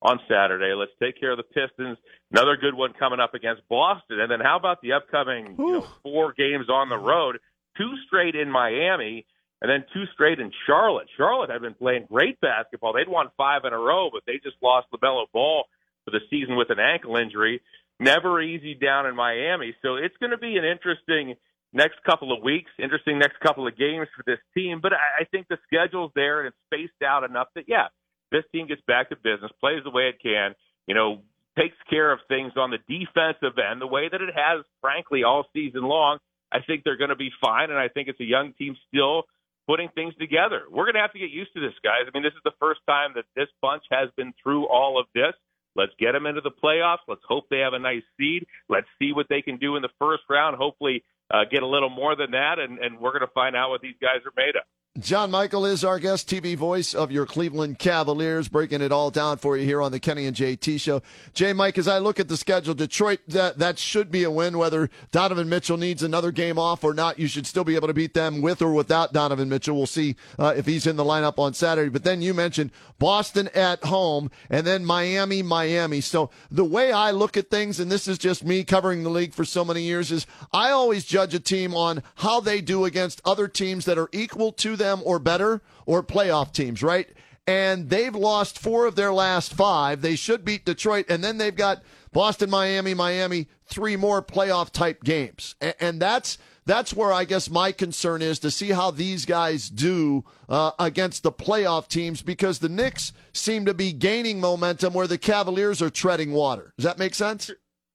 on 0.02 0.20
Saturday. 0.28 0.74
Let's 0.74 0.92
take 1.02 1.18
care 1.18 1.32
of 1.32 1.38
the 1.38 1.44
Pistons. 1.44 1.98
Another 2.30 2.56
good 2.56 2.74
one 2.74 2.92
coming 2.98 3.20
up 3.20 3.34
against 3.34 3.62
Boston. 3.68 4.20
And 4.20 4.30
then 4.30 4.40
how 4.40 4.56
about 4.58 4.82
the 4.82 4.92
upcoming 4.92 5.56
you 5.58 5.72
know, 5.72 5.86
four 6.02 6.34
games 6.36 6.68
on 6.68 6.88
the 6.88 6.98
road? 6.98 7.38
two 7.76 7.92
straight 8.06 8.34
in 8.34 8.50
Miami, 8.50 9.26
and 9.60 9.70
then 9.70 9.84
two 9.92 10.04
straight 10.12 10.40
in 10.40 10.52
Charlotte. 10.66 11.08
Charlotte 11.16 11.50
had 11.50 11.62
been 11.62 11.74
playing 11.74 12.06
great 12.10 12.40
basketball. 12.40 12.92
They'd 12.92 13.08
won 13.08 13.30
five 13.36 13.62
in 13.64 13.72
a 13.72 13.78
row, 13.78 14.10
but 14.12 14.22
they 14.26 14.34
just 14.42 14.56
lost 14.62 14.88
LaMelo 14.92 15.26
Ball 15.32 15.64
for 16.04 16.10
the 16.10 16.20
season 16.30 16.56
with 16.56 16.70
an 16.70 16.78
ankle 16.78 17.16
injury. 17.16 17.62
Never 18.00 18.40
easy 18.40 18.74
down 18.74 19.06
in 19.06 19.14
Miami. 19.14 19.74
So 19.82 19.96
it's 19.96 20.16
going 20.18 20.32
to 20.32 20.38
be 20.38 20.56
an 20.56 20.64
interesting 20.64 21.36
next 21.74 22.02
couple 22.04 22.32
of 22.32 22.42
weeks, 22.42 22.70
interesting 22.78 23.18
next 23.18 23.40
couple 23.40 23.66
of 23.66 23.76
games 23.76 24.08
for 24.16 24.22
this 24.26 24.38
team. 24.54 24.80
But 24.80 24.92
I, 24.94 25.22
I 25.22 25.24
think 25.30 25.48
the 25.48 25.58
schedule's 25.66 26.12
there 26.14 26.40
and 26.40 26.48
it's 26.48 26.56
spaced 26.66 27.02
out 27.04 27.24
enough 27.24 27.48
that, 27.54 27.64
yeah, 27.68 27.88
this 28.30 28.44
team 28.52 28.66
gets 28.66 28.80
back 28.86 29.10
to 29.10 29.16
business, 29.16 29.50
plays 29.60 29.82
the 29.84 29.90
way 29.90 30.08
it 30.08 30.22
can, 30.22 30.54
you 30.86 30.94
know, 30.94 31.22
takes 31.58 31.76
care 31.90 32.10
of 32.10 32.20
things 32.28 32.52
on 32.56 32.70
the 32.70 32.78
defensive 32.88 33.58
end 33.58 33.80
the 33.80 33.86
way 33.86 34.08
that 34.10 34.20
it 34.20 34.34
has, 34.34 34.64
frankly, 34.80 35.22
all 35.24 35.44
season 35.52 35.82
long. 35.82 36.18
I 36.50 36.60
think 36.60 36.84
they're 36.84 36.96
going 36.96 37.10
to 37.10 37.16
be 37.16 37.30
fine, 37.40 37.70
and 37.70 37.78
I 37.78 37.88
think 37.88 38.08
it's 38.08 38.20
a 38.20 38.24
young 38.24 38.52
team 38.54 38.76
still 38.88 39.24
putting 39.66 39.88
things 39.94 40.14
together. 40.20 40.62
We're 40.70 40.84
going 40.84 40.94
to 40.94 41.00
have 41.00 41.12
to 41.12 41.18
get 41.18 41.30
used 41.30 41.52
to 41.54 41.60
this, 41.60 41.74
guys. 41.82 42.06
I 42.06 42.10
mean, 42.14 42.22
this 42.22 42.34
is 42.34 42.44
the 42.44 42.54
first 42.60 42.80
time 42.86 43.12
that 43.16 43.24
this 43.34 43.48
bunch 43.60 43.82
has 43.90 44.08
been 44.16 44.32
through 44.42 44.66
all 44.68 45.00
of 45.00 45.06
this. 45.14 45.34
Let's 45.74 45.92
get 45.98 46.12
them 46.12 46.26
into 46.26 46.40
the 46.40 46.52
playoffs. 46.52 47.02
Let's 47.08 47.24
hope 47.26 47.46
they 47.50 47.58
have 47.58 47.72
a 47.72 47.78
nice 47.78 48.04
seed. 48.16 48.46
Let's 48.68 48.86
see 48.98 49.12
what 49.12 49.26
they 49.28 49.42
can 49.42 49.56
do 49.56 49.74
in 49.76 49.82
the 49.82 49.90
first 49.98 50.22
round. 50.30 50.56
Hopefully, 50.56 51.02
uh, 51.30 51.44
get 51.50 51.62
a 51.62 51.66
little 51.66 51.90
more 51.90 52.16
than 52.16 52.32
that, 52.32 52.58
and, 52.58 52.78
and 52.78 52.98
we're 53.00 53.12
going 53.12 53.26
to 53.26 53.34
find 53.34 53.56
out 53.56 53.70
what 53.70 53.80
these 53.82 53.96
guys 54.00 54.18
are 54.26 54.32
made 54.36 54.56
of. 54.56 54.62
John 55.00 55.32
Michael 55.32 55.66
is 55.66 55.82
our 55.82 55.98
guest, 55.98 56.30
TV 56.30 56.56
voice 56.56 56.94
of 56.94 57.10
your 57.10 57.26
Cleveland 57.26 57.80
Cavaliers, 57.80 58.46
breaking 58.46 58.80
it 58.80 58.92
all 58.92 59.10
down 59.10 59.38
for 59.38 59.56
you 59.56 59.64
here 59.64 59.82
on 59.82 59.90
the 59.90 59.98
Kenny 59.98 60.24
and 60.24 60.36
JT 60.36 60.80
show. 60.80 61.02
Jay 61.32 61.52
Mike, 61.52 61.78
as 61.78 61.88
I 61.88 61.98
look 61.98 62.20
at 62.20 62.28
the 62.28 62.36
schedule, 62.36 62.74
Detroit, 62.74 63.18
that, 63.26 63.58
that 63.58 63.76
should 63.76 64.12
be 64.12 64.22
a 64.22 64.30
win. 64.30 64.56
Whether 64.56 64.88
Donovan 65.10 65.48
Mitchell 65.48 65.78
needs 65.78 66.04
another 66.04 66.30
game 66.30 66.60
off 66.60 66.84
or 66.84 66.94
not, 66.94 67.18
you 67.18 67.26
should 67.26 67.44
still 67.44 67.64
be 67.64 67.74
able 67.74 67.88
to 67.88 67.92
beat 67.92 68.14
them 68.14 68.40
with 68.40 68.62
or 68.62 68.72
without 68.72 69.12
Donovan 69.12 69.48
Mitchell. 69.48 69.76
We'll 69.76 69.86
see 69.86 70.14
uh, 70.38 70.54
if 70.56 70.64
he's 70.64 70.86
in 70.86 70.94
the 70.94 71.02
lineup 71.02 71.40
on 71.40 71.54
Saturday. 71.54 71.90
But 71.90 72.04
then 72.04 72.22
you 72.22 72.32
mentioned 72.32 72.70
Boston 73.00 73.48
at 73.48 73.82
home 73.82 74.30
and 74.48 74.64
then 74.64 74.84
Miami, 74.84 75.42
Miami. 75.42 76.02
So 76.02 76.30
the 76.52 76.64
way 76.64 76.92
I 76.92 77.10
look 77.10 77.36
at 77.36 77.50
things, 77.50 77.80
and 77.80 77.90
this 77.90 78.06
is 78.06 78.16
just 78.16 78.44
me 78.44 78.62
covering 78.62 79.02
the 79.02 79.10
league 79.10 79.34
for 79.34 79.44
so 79.44 79.64
many 79.64 79.82
years, 79.82 80.12
is 80.12 80.24
I 80.52 80.70
always 80.70 81.04
judge 81.04 81.34
a 81.34 81.40
team 81.40 81.74
on 81.74 82.04
how 82.14 82.38
they 82.38 82.60
do 82.60 82.84
against 82.84 83.20
other 83.24 83.48
teams 83.48 83.86
that 83.86 83.98
are 83.98 84.08
equal 84.12 84.52
to 84.52 84.76
them 84.76 84.83
them 84.84 85.02
or 85.04 85.18
better 85.18 85.62
or 85.86 86.02
playoff 86.02 86.52
teams, 86.52 86.82
right? 86.82 87.08
And 87.46 87.90
they've 87.90 88.14
lost 88.14 88.58
four 88.58 88.86
of 88.86 88.96
their 88.96 89.12
last 89.12 89.52
five. 89.52 90.00
They 90.00 90.16
should 90.16 90.44
beat 90.44 90.64
Detroit, 90.64 91.06
and 91.08 91.22
then 91.22 91.36
they've 91.38 91.54
got 91.54 91.82
Boston, 92.12 92.48
Miami, 92.48 92.94
Miami, 92.94 93.48
three 93.66 93.96
more 93.96 94.22
playoff 94.22 94.70
type 94.70 95.02
games, 95.02 95.54
and, 95.80 96.00
that's 96.00 96.38
that's 96.66 96.94
where 96.94 97.12
I 97.12 97.24
guess 97.24 97.50
my 97.50 97.72
concern 97.72 98.22
is 98.22 98.38
to 98.38 98.50
see 98.50 98.70
how 98.70 98.90
these 98.90 99.26
guys 99.26 99.68
do 99.68 100.24
uh, 100.48 100.70
against 100.78 101.22
the 101.22 101.32
playoff 101.32 101.88
teams 101.88 102.22
because 102.22 102.60
the 102.60 102.70
Knicks 102.70 103.12
seem 103.34 103.66
to 103.66 103.74
be 103.74 103.92
gaining 103.92 104.40
momentum 104.40 104.94
where 104.94 105.06
the 105.06 105.18
Cavaliers 105.18 105.82
are 105.82 105.90
treading 105.90 106.32
water. 106.32 106.72
Does 106.78 106.84
that 106.84 106.98
make 106.98 107.14
sense? 107.14 107.50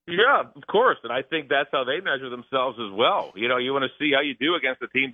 Yeah, 0.07 0.43
of 0.55 0.67
course, 0.67 0.97
and 1.03 1.11
I 1.13 1.21
think 1.23 1.49
that's 1.49 1.69
how 1.71 1.83
they 1.83 1.99
measure 2.01 2.29
themselves 2.29 2.77
as 2.79 2.91
well. 2.93 3.31
You 3.35 3.47
know, 3.47 3.57
you 3.57 3.73
want 3.73 3.85
to 3.85 3.91
see 3.97 4.11
how 4.13 4.21
you 4.21 4.35
do 4.35 4.55
against 4.55 4.81
the 4.81 4.87
teams 4.87 5.13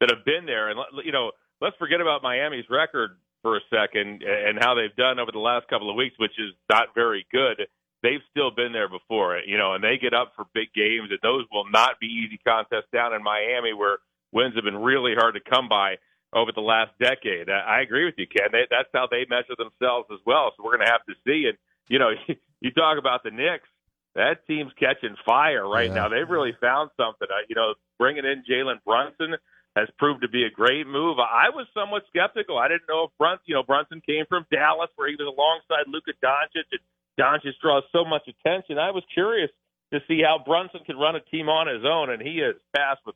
that 0.00 0.10
have 0.10 0.24
been 0.24 0.46
there. 0.46 0.70
And 0.70 0.80
you 1.04 1.12
know, 1.12 1.32
let's 1.60 1.76
forget 1.76 2.00
about 2.00 2.22
Miami's 2.22 2.68
record 2.68 3.16
for 3.42 3.56
a 3.56 3.60
second 3.70 4.22
and 4.22 4.58
how 4.60 4.74
they've 4.74 4.94
done 4.96 5.18
over 5.18 5.32
the 5.32 5.38
last 5.38 5.68
couple 5.68 5.88
of 5.88 5.96
weeks, 5.96 6.16
which 6.18 6.38
is 6.38 6.52
not 6.68 6.88
very 6.94 7.26
good. 7.32 7.66
They've 8.02 8.24
still 8.30 8.50
been 8.50 8.72
there 8.72 8.88
before, 8.88 9.38
you 9.44 9.58
know, 9.58 9.74
and 9.74 9.84
they 9.84 9.98
get 10.00 10.14
up 10.14 10.32
for 10.34 10.46
big 10.54 10.72
games, 10.74 11.08
and 11.10 11.18
those 11.22 11.44
will 11.52 11.68
not 11.70 12.00
be 12.00 12.06
easy 12.06 12.40
contests 12.46 12.88
down 12.92 13.12
in 13.12 13.22
Miami, 13.22 13.74
where 13.74 13.98
wins 14.32 14.54
have 14.54 14.64
been 14.64 14.78
really 14.78 15.14
hard 15.14 15.34
to 15.34 15.40
come 15.40 15.68
by 15.68 15.96
over 16.32 16.52
the 16.54 16.62
last 16.62 16.92
decade. 16.98 17.50
I 17.50 17.82
agree 17.82 18.04
with 18.04 18.14
you, 18.16 18.26
Ken. 18.26 18.48
They, 18.52 18.64
that's 18.70 18.88
how 18.94 19.08
they 19.10 19.26
measure 19.28 19.56
themselves 19.58 20.08
as 20.12 20.20
well. 20.24 20.52
So 20.56 20.64
we're 20.64 20.76
going 20.76 20.86
to 20.86 20.92
have 20.92 21.04
to 21.06 21.14
see. 21.26 21.48
And 21.48 21.58
you 21.88 21.98
know, 21.98 22.10
you 22.60 22.70
talk 22.70 22.98
about 22.98 23.22
the 23.22 23.30
Knicks. 23.30 23.68
That 24.14 24.46
team's 24.46 24.72
catching 24.78 25.14
fire 25.24 25.68
right 25.68 25.88
yeah. 25.88 25.94
now. 25.94 26.08
They've 26.08 26.28
really 26.28 26.56
found 26.60 26.90
something. 26.96 27.28
You 27.48 27.54
know, 27.54 27.74
bringing 27.98 28.24
in 28.24 28.42
Jalen 28.48 28.82
Brunson 28.84 29.36
has 29.76 29.88
proved 29.98 30.22
to 30.22 30.28
be 30.28 30.44
a 30.44 30.50
great 30.50 30.86
move. 30.86 31.18
I 31.18 31.50
was 31.50 31.66
somewhat 31.74 32.02
skeptical. 32.08 32.58
I 32.58 32.68
didn't 32.68 32.88
know 32.88 33.04
if 33.04 33.10
Brunson, 33.18 33.44
you 33.46 33.54
know, 33.54 33.62
Brunson 33.62 34.02
came 34.04 34.24
from 34.28 34.46
Dallas 34.50 34.90
where 34.96 35.08
he 35.08 35.14
was 35.14 35.30
alongside 35.30 35.86
Luka 35.86 36.12
Doncic, 36.22 36.66
and 36.72 36.82
Doncic 37.18 37.54
draws 37.62 37.84
so 37.92 38.04
much 38.04 38.26
attention. 38.26 38.78
I 38.78 38.90
was 38.90 39.04
curious 39.14 39.50
to 39.92 40.00
see 40.08 40.22
how 40.22 40.42
Brunson 40.44 40.80
could 40.86 40.98
run 40.98 41.16
a 41.16 41.20
team 41.20 41.48
on 41.48 41.66
his 41.66 41.84
own, 41.84 42.10
and 42.10 42.20
he 42.20 42.38
has 42.38 42.56
passed 42.74 43.00
with 43.06 43.14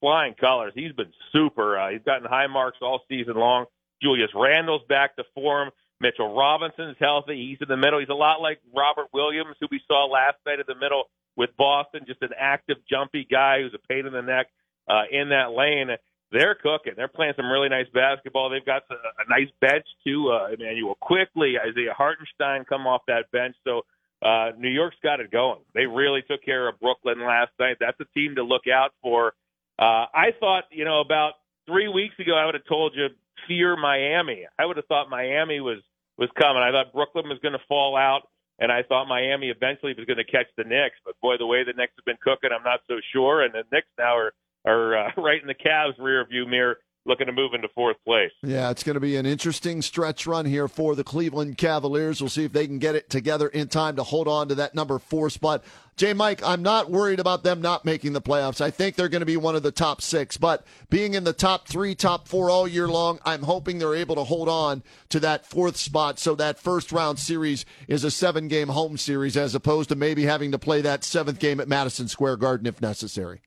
flying 0.00 0.34
colors. 0.34 0.72
He's 0.74 0.92
been 0.92 1.12
super. 1.32 1.78
Uh, 1.78 1.90
he's 1.90 2.02
gotten 2.02 2.26
high 2.26 2.48
marks 2.48 2.78
all 2.82 3.00
season 3.08 3.34
long. 3.34 3.66
Julius 4.02 4.30
Randle's 4.34 4.82
back 4.88 5.16
to 5.16 5.24
form. 5.34 5.70
Mitchell 6.00 6.34
Robinson's 6.34 6.96
healthy. 6.98 7.46
He's 7.48 7.58
in 7.62 7.68
the 7.68 7.76
middle. 7.76 8.00
He's 8.00 8.08
a 8.08 8.14
lot 8.14 8.40
like 8.40 8.58
Robert 8.74 9.06
Williams, 9.14 9.54
who 9.60 9.68
we 9.70 9.80
saw 9.86 10.06
last 10.06 10.36
night 10.44 10.58
in 10.58 10.64
the 10.66 10.74
middle 10.74 11.04
with 11.36 11.50
Boston. 11.56 12.02
Just 12.06 12.22
an 12.22 12.34
active, 12.36 12.78
jumpy 12.90 13.24
guy 13.30 13.62
who's 13.62 13.74
a 13.74 13.86
pain 13.86 14.06
in 14.06 14.12
the 14.12 14.22
neck 14.22 14.48
uh, 14.88 15.04
in 15.10 15.30
that 15.30 15.52
lane. 15.52 15.88
They're 16.32 16.54
cooking. 16.54 16.94
They're 16.96 17.08
playing 17.08 17.34
some 17.36 17.50
really 17.50 17.68
nice 17.68 17.88
basketball. 17.92 18.48
They've 18.48 18.64
got 18.64 18.82
a, 18.90 18.94
a 18.94 19.28
nice 19.28 19.52
bench 19.60 19.84
too. 20.04 20.32
Uh, 20.32 20.54
Immanuel 20.54 20.96
Quickley, 21.00 21.56
Isaiah 21.60 21.92
Hartenstein 21.92 22.64
come 22.64 22.86
off 22.86 23.02
that 23.06 23.30
bench. 23.32 23.54
So 23.64 23.82
uh, 24.22 24.52
New 24.56 24.70
York's 24.70 24.96
got 25.02 25.20
it 25.20 25.30
going. 25.30 25.60
They 25.74 25.84
really 25.84 26.22
took 26.22 26.42
care 26.42 26.68
of 26.68 26.80
Brooklyn 26.80 27.20
last 27.20 27.50
night. 27.60 27.76
That's 27.80 28.00
a 28.00 28.06
team 28.14 28.36
to 28.36 28.44
look 28.44 28.62
out 28.72 28.92
for. 29.02 29.34
Uh, 29.78 30.06
I 30.14 30.32
thought, 30.38 30.64
you 30.70 30.84
know, 30.84 31.00
about 31.00 31.34
three 31.66 31.88
weeks 31.88 32.14
ago, 32.18 32.34
I 32.34 32.46
would 32.46 32.54
have 32.54 32.66
told 32.66 32.94
you 32.94 33.08
fear 33.48 33.76
Miami. 33.76 34.46
I 34.58 34.64
would 34.64 34.76
have 34.76 34.86
thought 34.86 35.10
Miami 35.10 35.60
was 35.60 35.78
was 36.18 36.28
coming. 36.38 36.62
I 36.62 36.70
thought 36.70 36.92
Brooklyn 36.92 37.28
was 37.28 37.38
going 37.42 37.54
to 37.54 37.66
fall 37.68 37.96
out, 37.96 38.28
and 38.58 38.70
I 38.70 38.82
thought 38.82 39.08
Miami 39.08 39.48
eventually 39.48 39.94
was 39.96 40.06
going 40.06 40.18
to 40.18 40.24
catch 40.24 40.46
the 40.56 40.64
Knicks. 40.64 40.96
But 41.04 41.18
boy, 41.20 41.36
the 41.38 41.46
way 41.46 41.64
the 41.64 41.72
Knicks 41.72 41.94
have 41.96 42.04
been 42.04 42.20
cooking, 42.22 42.50
I'm 42.54 42.62
not 42.62 42.80
so 42.86 43.00
sure. 43.12 43.42
And 43.42 43.52
the 43.52 43.64
Knicks 43.72 43.88
now 43.98 44.16
are 44.16 44.32
are 44.64 44.96
uh, 44.96 45.10
right 45.16 45.40
in 45.40 45.46
the 45.46 45.54
Cavs' 45.54 45.98
rear 45.98 46.24
view 46.26 46.46
mirror 46.46 46.78
looking 47.04 47.26
to 47.26 47.32
move 47.32 47.52
into 47.54 47.68
fourth 47.74 47.96
place. 48.04 48.30
Yeah, 48.42 48.70
it's 48.70 48.82
going 48.82 48.94
to 48.94 49.00
be 49.00 49.16
an 49.16 49.26
interesting 49.26 49.82
stretch 49.82 50.26
run 50.26 50.46
here 50.46 50.68
for 50.68 50.94
the 50.94 51.04
Cleveland 51.04 51.58
Cavaliers. 51.58 52.20
We'll 52.20 52.30
see 52.30 52.44
if 52.44 52.52
they 52.52 52.66
can 52.66 52.78
get 52.78 52.94
it 52.94 53.10
together 53.10 53.48
in 53.48 53.68
time 53.68 53.96
to 53.96 54.02
hold 54.02 54.28
on 54.28 54.48
to 54.48 54.54
that 54.56 54.74
number 54.74 54.98
four 54.98 55.28
spot. 55.30 55.64
J. 55.96 56.14
Mike, 56.14 56.42
I'm 56.44 56.62
not 56.62 56.90
worried 56.90 57.20
about 57.20 57.42
them 57.42 57.60
not 57.60 57.84
making 57.84 58.12
the 58.12 58.22
playoffs. 58.22 58.60
I 58.60 58.70
think 58.70 58.94
they're 58.94 59.08
going 59.08 59.20
to 59.20 59.26
be 59.26 59.36
one 59.36 59.56
of 59.56 59.62
the 59.62 59.72
top 59.72 60.00
six, 60.00 60.36
but 60.36 60.64
being 60.88 61.14
in 61.14 61.24
the 61.24 61.32
top 61.32 61.68
three, 61.68 61.94
top 61.94 62.28
four 62.28 62.48
all 62.48 62.66
year 62.66 62.88
long, 62.88 63.18
I'm 63.24 63.42
hoping 63.42 63.78
they're 63.78 63.94
able 63.94 64.14
to 64.14 64.24
hold 64.24 64.48
on 64.48 64.82
to 65.10 65.20
that 65.20 65.44
fourth 65.44 65.76
spot 65.76 66.18
so 66.18 66.34
that 66.36 66.58
first 66.58 66.92
round 66.92 67.18
series 67.18 67.66
is 67.88 68.04
a 68.04 68.10
seven 68.10 68.48
game 68.48 68.68
home 68.68 68.96
series 68.96 69.36
as 69.36 69.54
opposed 69.54 69.90
to 69.90 69.96
maybe 69.96 70.24
having 70.24 70.52
to 70.52 70.58
play 70.58 70.80
that 70.80 71.04
seventh 71.04 71.40
game 71.40 71.60
at 71.60 71.68
Madison 71.68 72.08
Square 72.08 72.36
Garden 72.36 72.66
if 72.66 72.80
necessary 72.80 73.42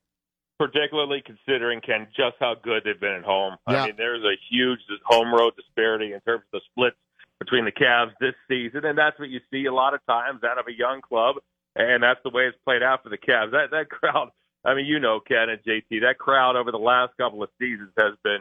particularly 0.57 1.21
considering 1.25 1.81
Ken 1.81 2.07
just 2.15 2.35
how 2.39 2.55
good 2.61 2.83
they've 2.85 2.99
been 2.99 3.15
at 3.15 3.23
home. 3.23 3.55
Yeah. 3.67 3.83
I 3.83 3.85
mean, 3.87 3.95
there's 3.97 4.23
a 4.23 4.35
huge 4.49 4.79
home 5.05 5.33
road 5.33 5.53
disparity 5.55 6.13
in 6.13 6.21
terms 6.21 6.43
of 6.53 6.59
the 6.59 6.61
splits 6.71 6.97
between 7.39 7.65
the 7.65 7.71
Cavs 7.71 8.11
this 8.19 8.35
season, 8.47 8.85
and 8.85 8.97
that's 8.97 9.19
what 9.19 9.29
you 9.29 9.39
see 9.51 9.65
a 9.65 9.73
lot 9.73 9.93
of 9.93 9.99
times 10.05 10.41
out 10.43 10.57
of 10.57 10.65
a 10.67 10.73
young 10.73 11.01
club, 11.01 11.35
and 11.75 12.01
that's 12.01 12.19
the 12.23 12.29
way 12.29 12.43
it's 12.43 12.57
played 12.63 12.81
out 12.81 13.03
for 13.03 13.09
the 13.09 13.17
Cavs. 13.17 13.51
That 13.51 13.71
that 13.71 13.89
crowd, 13.89 14.29
I 14.63 14.73
mean, 14.73 14.85
you 14.85 14.99
know, 14.99 15.19
Ken 15.19 15.49
and 15.49 15.59
JT, 15.63 16.01
that 16.01 16.17
crowd 16.17 16.55
over 16.55 16.71
the 16.71 16.79
last 16.79 17.13
couple 17.17 17.43
of 17.43 17.49
seasons 17.59 17.91
has 17.97 18.13
been 18.23 18.39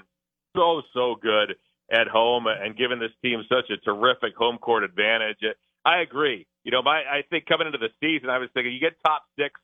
so 0.56 0.83
so 0.92 1.16
good 1.21 1.56
at 1.90 2.09
home 2.09 2.47
and 2.47 2.76
given 2.76 2.99
this 2.99 3.12
team 3.23 3.42
such 3.49 3.71
a 3.71 3.76
terrific 3.78 4.35
home 4.37 4.59
court 4.59 4.85
advantage. 4.85 5.38
I 5.85 6.00
agree. 6.00 6.47
You 6.62 6.71
know, 6.71 6.83
my 6.83 7.02
I 7.02 7.23
think 7.28 7.47
coming 7.47 7.66
into 7.66 7.78
the 7.78 7.90
season, 8.00 8.30
I 8.30 8.38
was 8.38 8.49
thinking 8.54 8.73
you 8.73 8.80
get 8.80 8.97
top 9.04 9.25
six 9.38 9.61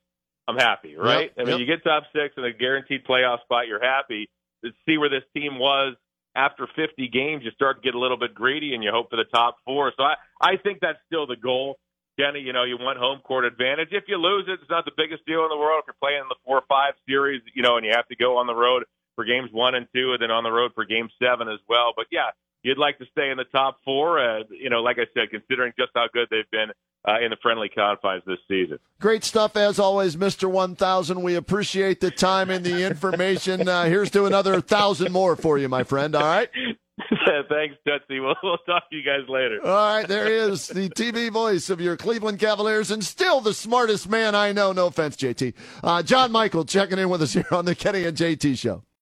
I'm 0.48 0.56
happy, 0.56 0.96
right? 0.96 1.32
Yep, 1.36 1.38
I 1.38 1.40
mean, 1.42 1.48
yep. 1.50 1.60
you 1.60 1.66
get 1.66 1.84
top 1.84 2.04
six 2.12 2.34
and 2.36 2.46
a 2.46 2.52
guaranteed 2.52 3.04
playoff 3.04 3.42
spot, 3.42 3.68
you're 3.68 3.82
happy. 3.82 4.28
To 4.64 4.70
see 4.86 4.98
where 4.98 5.08
this 5.08 5.22
team 5.34 5.58
was 5.58 5.96
after 6.34 6.68
50 6.76 7.08
games, 7.08 7.42
you 7.44 7.50
start 7.52 7.82
to 7.82 7.82
get 7.82 7.94
a 7.94 7.98
little 7.98 8.18
bit 8.18 8.34
greedy 8.34 8.74
and 8.74 8.82
you 8.82 8.90
hope 8.92 9.10
for 9.10 9.16
the 9.16 9.24
top 9.24 9.56
four. 9.64 9.92
So 9.96 10.02
I, 10.02 10.14
I 10.40 10.56
think 10.56 10.78
that's 10.80 10.98
still 11.06 11.26
the 11.26 11.36
goal. 11.36 11.78
Kenny, 12.18 12.40
you 12.40 12.52
know, 12.52 12.64
you 12.64 12.76
want 12.78 12.98
home 12.98 13.20
court 13.20 13.44
advantage. 13.44 13.88
If 13.92 14.04
you 14.06 14.16
lose 14.16 14.44
it, 14.48 14.58
it's 14.60 14.70
not 14.70 14.84
the 14.84 14.92
biggest 14.96 15.24
deal 15.24 15.42
in 15.44 15.48
the 15.48 15.56
world. 15.56 15.80
If 15.82 15.86
you're 15.88 16.02
playing 16.02 16.22
in 16.22 16.28
the 16.28 16.36
four 16.44 16.58
or 16.58 16.66
five 16.68 16.94
series, 17.08 17.40
you 17.54 17.62
know, 17.62 17.76
and 17.76 17.86
you 17.86 17.92
have 17.94 18.06
to 18.08 18.16
go 18.16 18.36
on 18.36 18.46
the 18.46 18.54
road 18.54 18.84
for 19.16 19.24
games 19.24 19.48
one 19.52 19.74
and 19.74 19.86
two, 19.94 20.12
and 20.12 20.20
then 20.20 20.30
on 20.30 20.44
the 20.44 20.52
road 20.52 20.72
for 20.74 20.84
game 20.84 21.08
seven 21.22 21.48
as 21.48 21.60
well. 21.68 21.92
But 21.96 22.06
yeah, 22.10 22.30
you'd 22.62 22.78
like 22.78 22.98
to 22.98 23.06
stay 23.12 23.30
in 23.30 23.36
the 23.36 23.44
top 23.44 23.78
four. 23.84 24.18
Uh, 24.18 24.42
you 24.50 24.70
know, 24.70 24.80
like 24.80 24.98
I 24.98 25.06
said, 25.14 25.30
considering 25.30 25.72
just 25.78 25.90
how 25.94 26.06
good 26.12 26.28
they've 26.30 26.50
been 26.50 26.70
uh, 27.08 27.18
in 27.20 27.30
the 27.30 27.36
friendly 27.42 27.68
confines 27.68 28.22
this 28.26 28.38
season. 28.48 28.78
Great 29.00 29.24
stuff 29.24 29.56
as 29.56 29.78
always, 29.78 30.16
Mr. 30.16 30.50
1000. 30.50 31.22
We 31.22 31.34
appreciate 31.34 32.00
the 32.00 32.10
time 32.10 32.50
and 32.50 32.64
the 32.64 32.86
information. 32.86 33.68
Uh, 33.68 33.84
here's 33.84 34.10
to 34.10 34.26
another 34.26 34.60
thousand 34.60 35.12
more 35.12 35.36
for 35.36 35.58
you, 35.58 35.68
my 35.68 35.84
friend. 35.84 36.14
All 36.14 36.22
right. 36.22 36.48
Thanks, 37.48 37.76
Tootsie. 37.86 38.20
We'll, 38.20 38.34
we'll 38.42 38.58
talk 38.58 38.88
to 38.90 38.96
you 38.96 39.02
guys 39.02 39.28
later. 39.28 39.60
All 39.64 39.96
right, 39.96 40.06
there 40.06 40.26
he 40.26 40.34
is, 40.52 40.68
the 40.68 40.90
TV 40.90 41.30
voice 41.30 41.70
of 41.70 41.80
your 41.80 41.96
Cleveland 41.96 42.38
Cavaliers, 42.38 42.90
and 42.90 43.02
still 43.02 43.40
the 43.40 43.54
smartest 43.54 44.08
man 44.08 44.34
I 44.34 44.52
know. 44.52 44.72
No 44.72 44.86
offense, 44.86 45.16
JT. 45.16 45.54
Uh, 45.82 46.02
John 46.02 46.30
Michael 46.30 46.64
checking 46.64 46.98
in 46.98 47.08
with 47.08 47.22
us 47.22 47.32
here 47.32 47.46
on 47.50 47.64
the 47.64 47.74
Kenny 47.74 48.04
and 48.04 48.16
JT 48.16 48.58
show. 48.58 48.82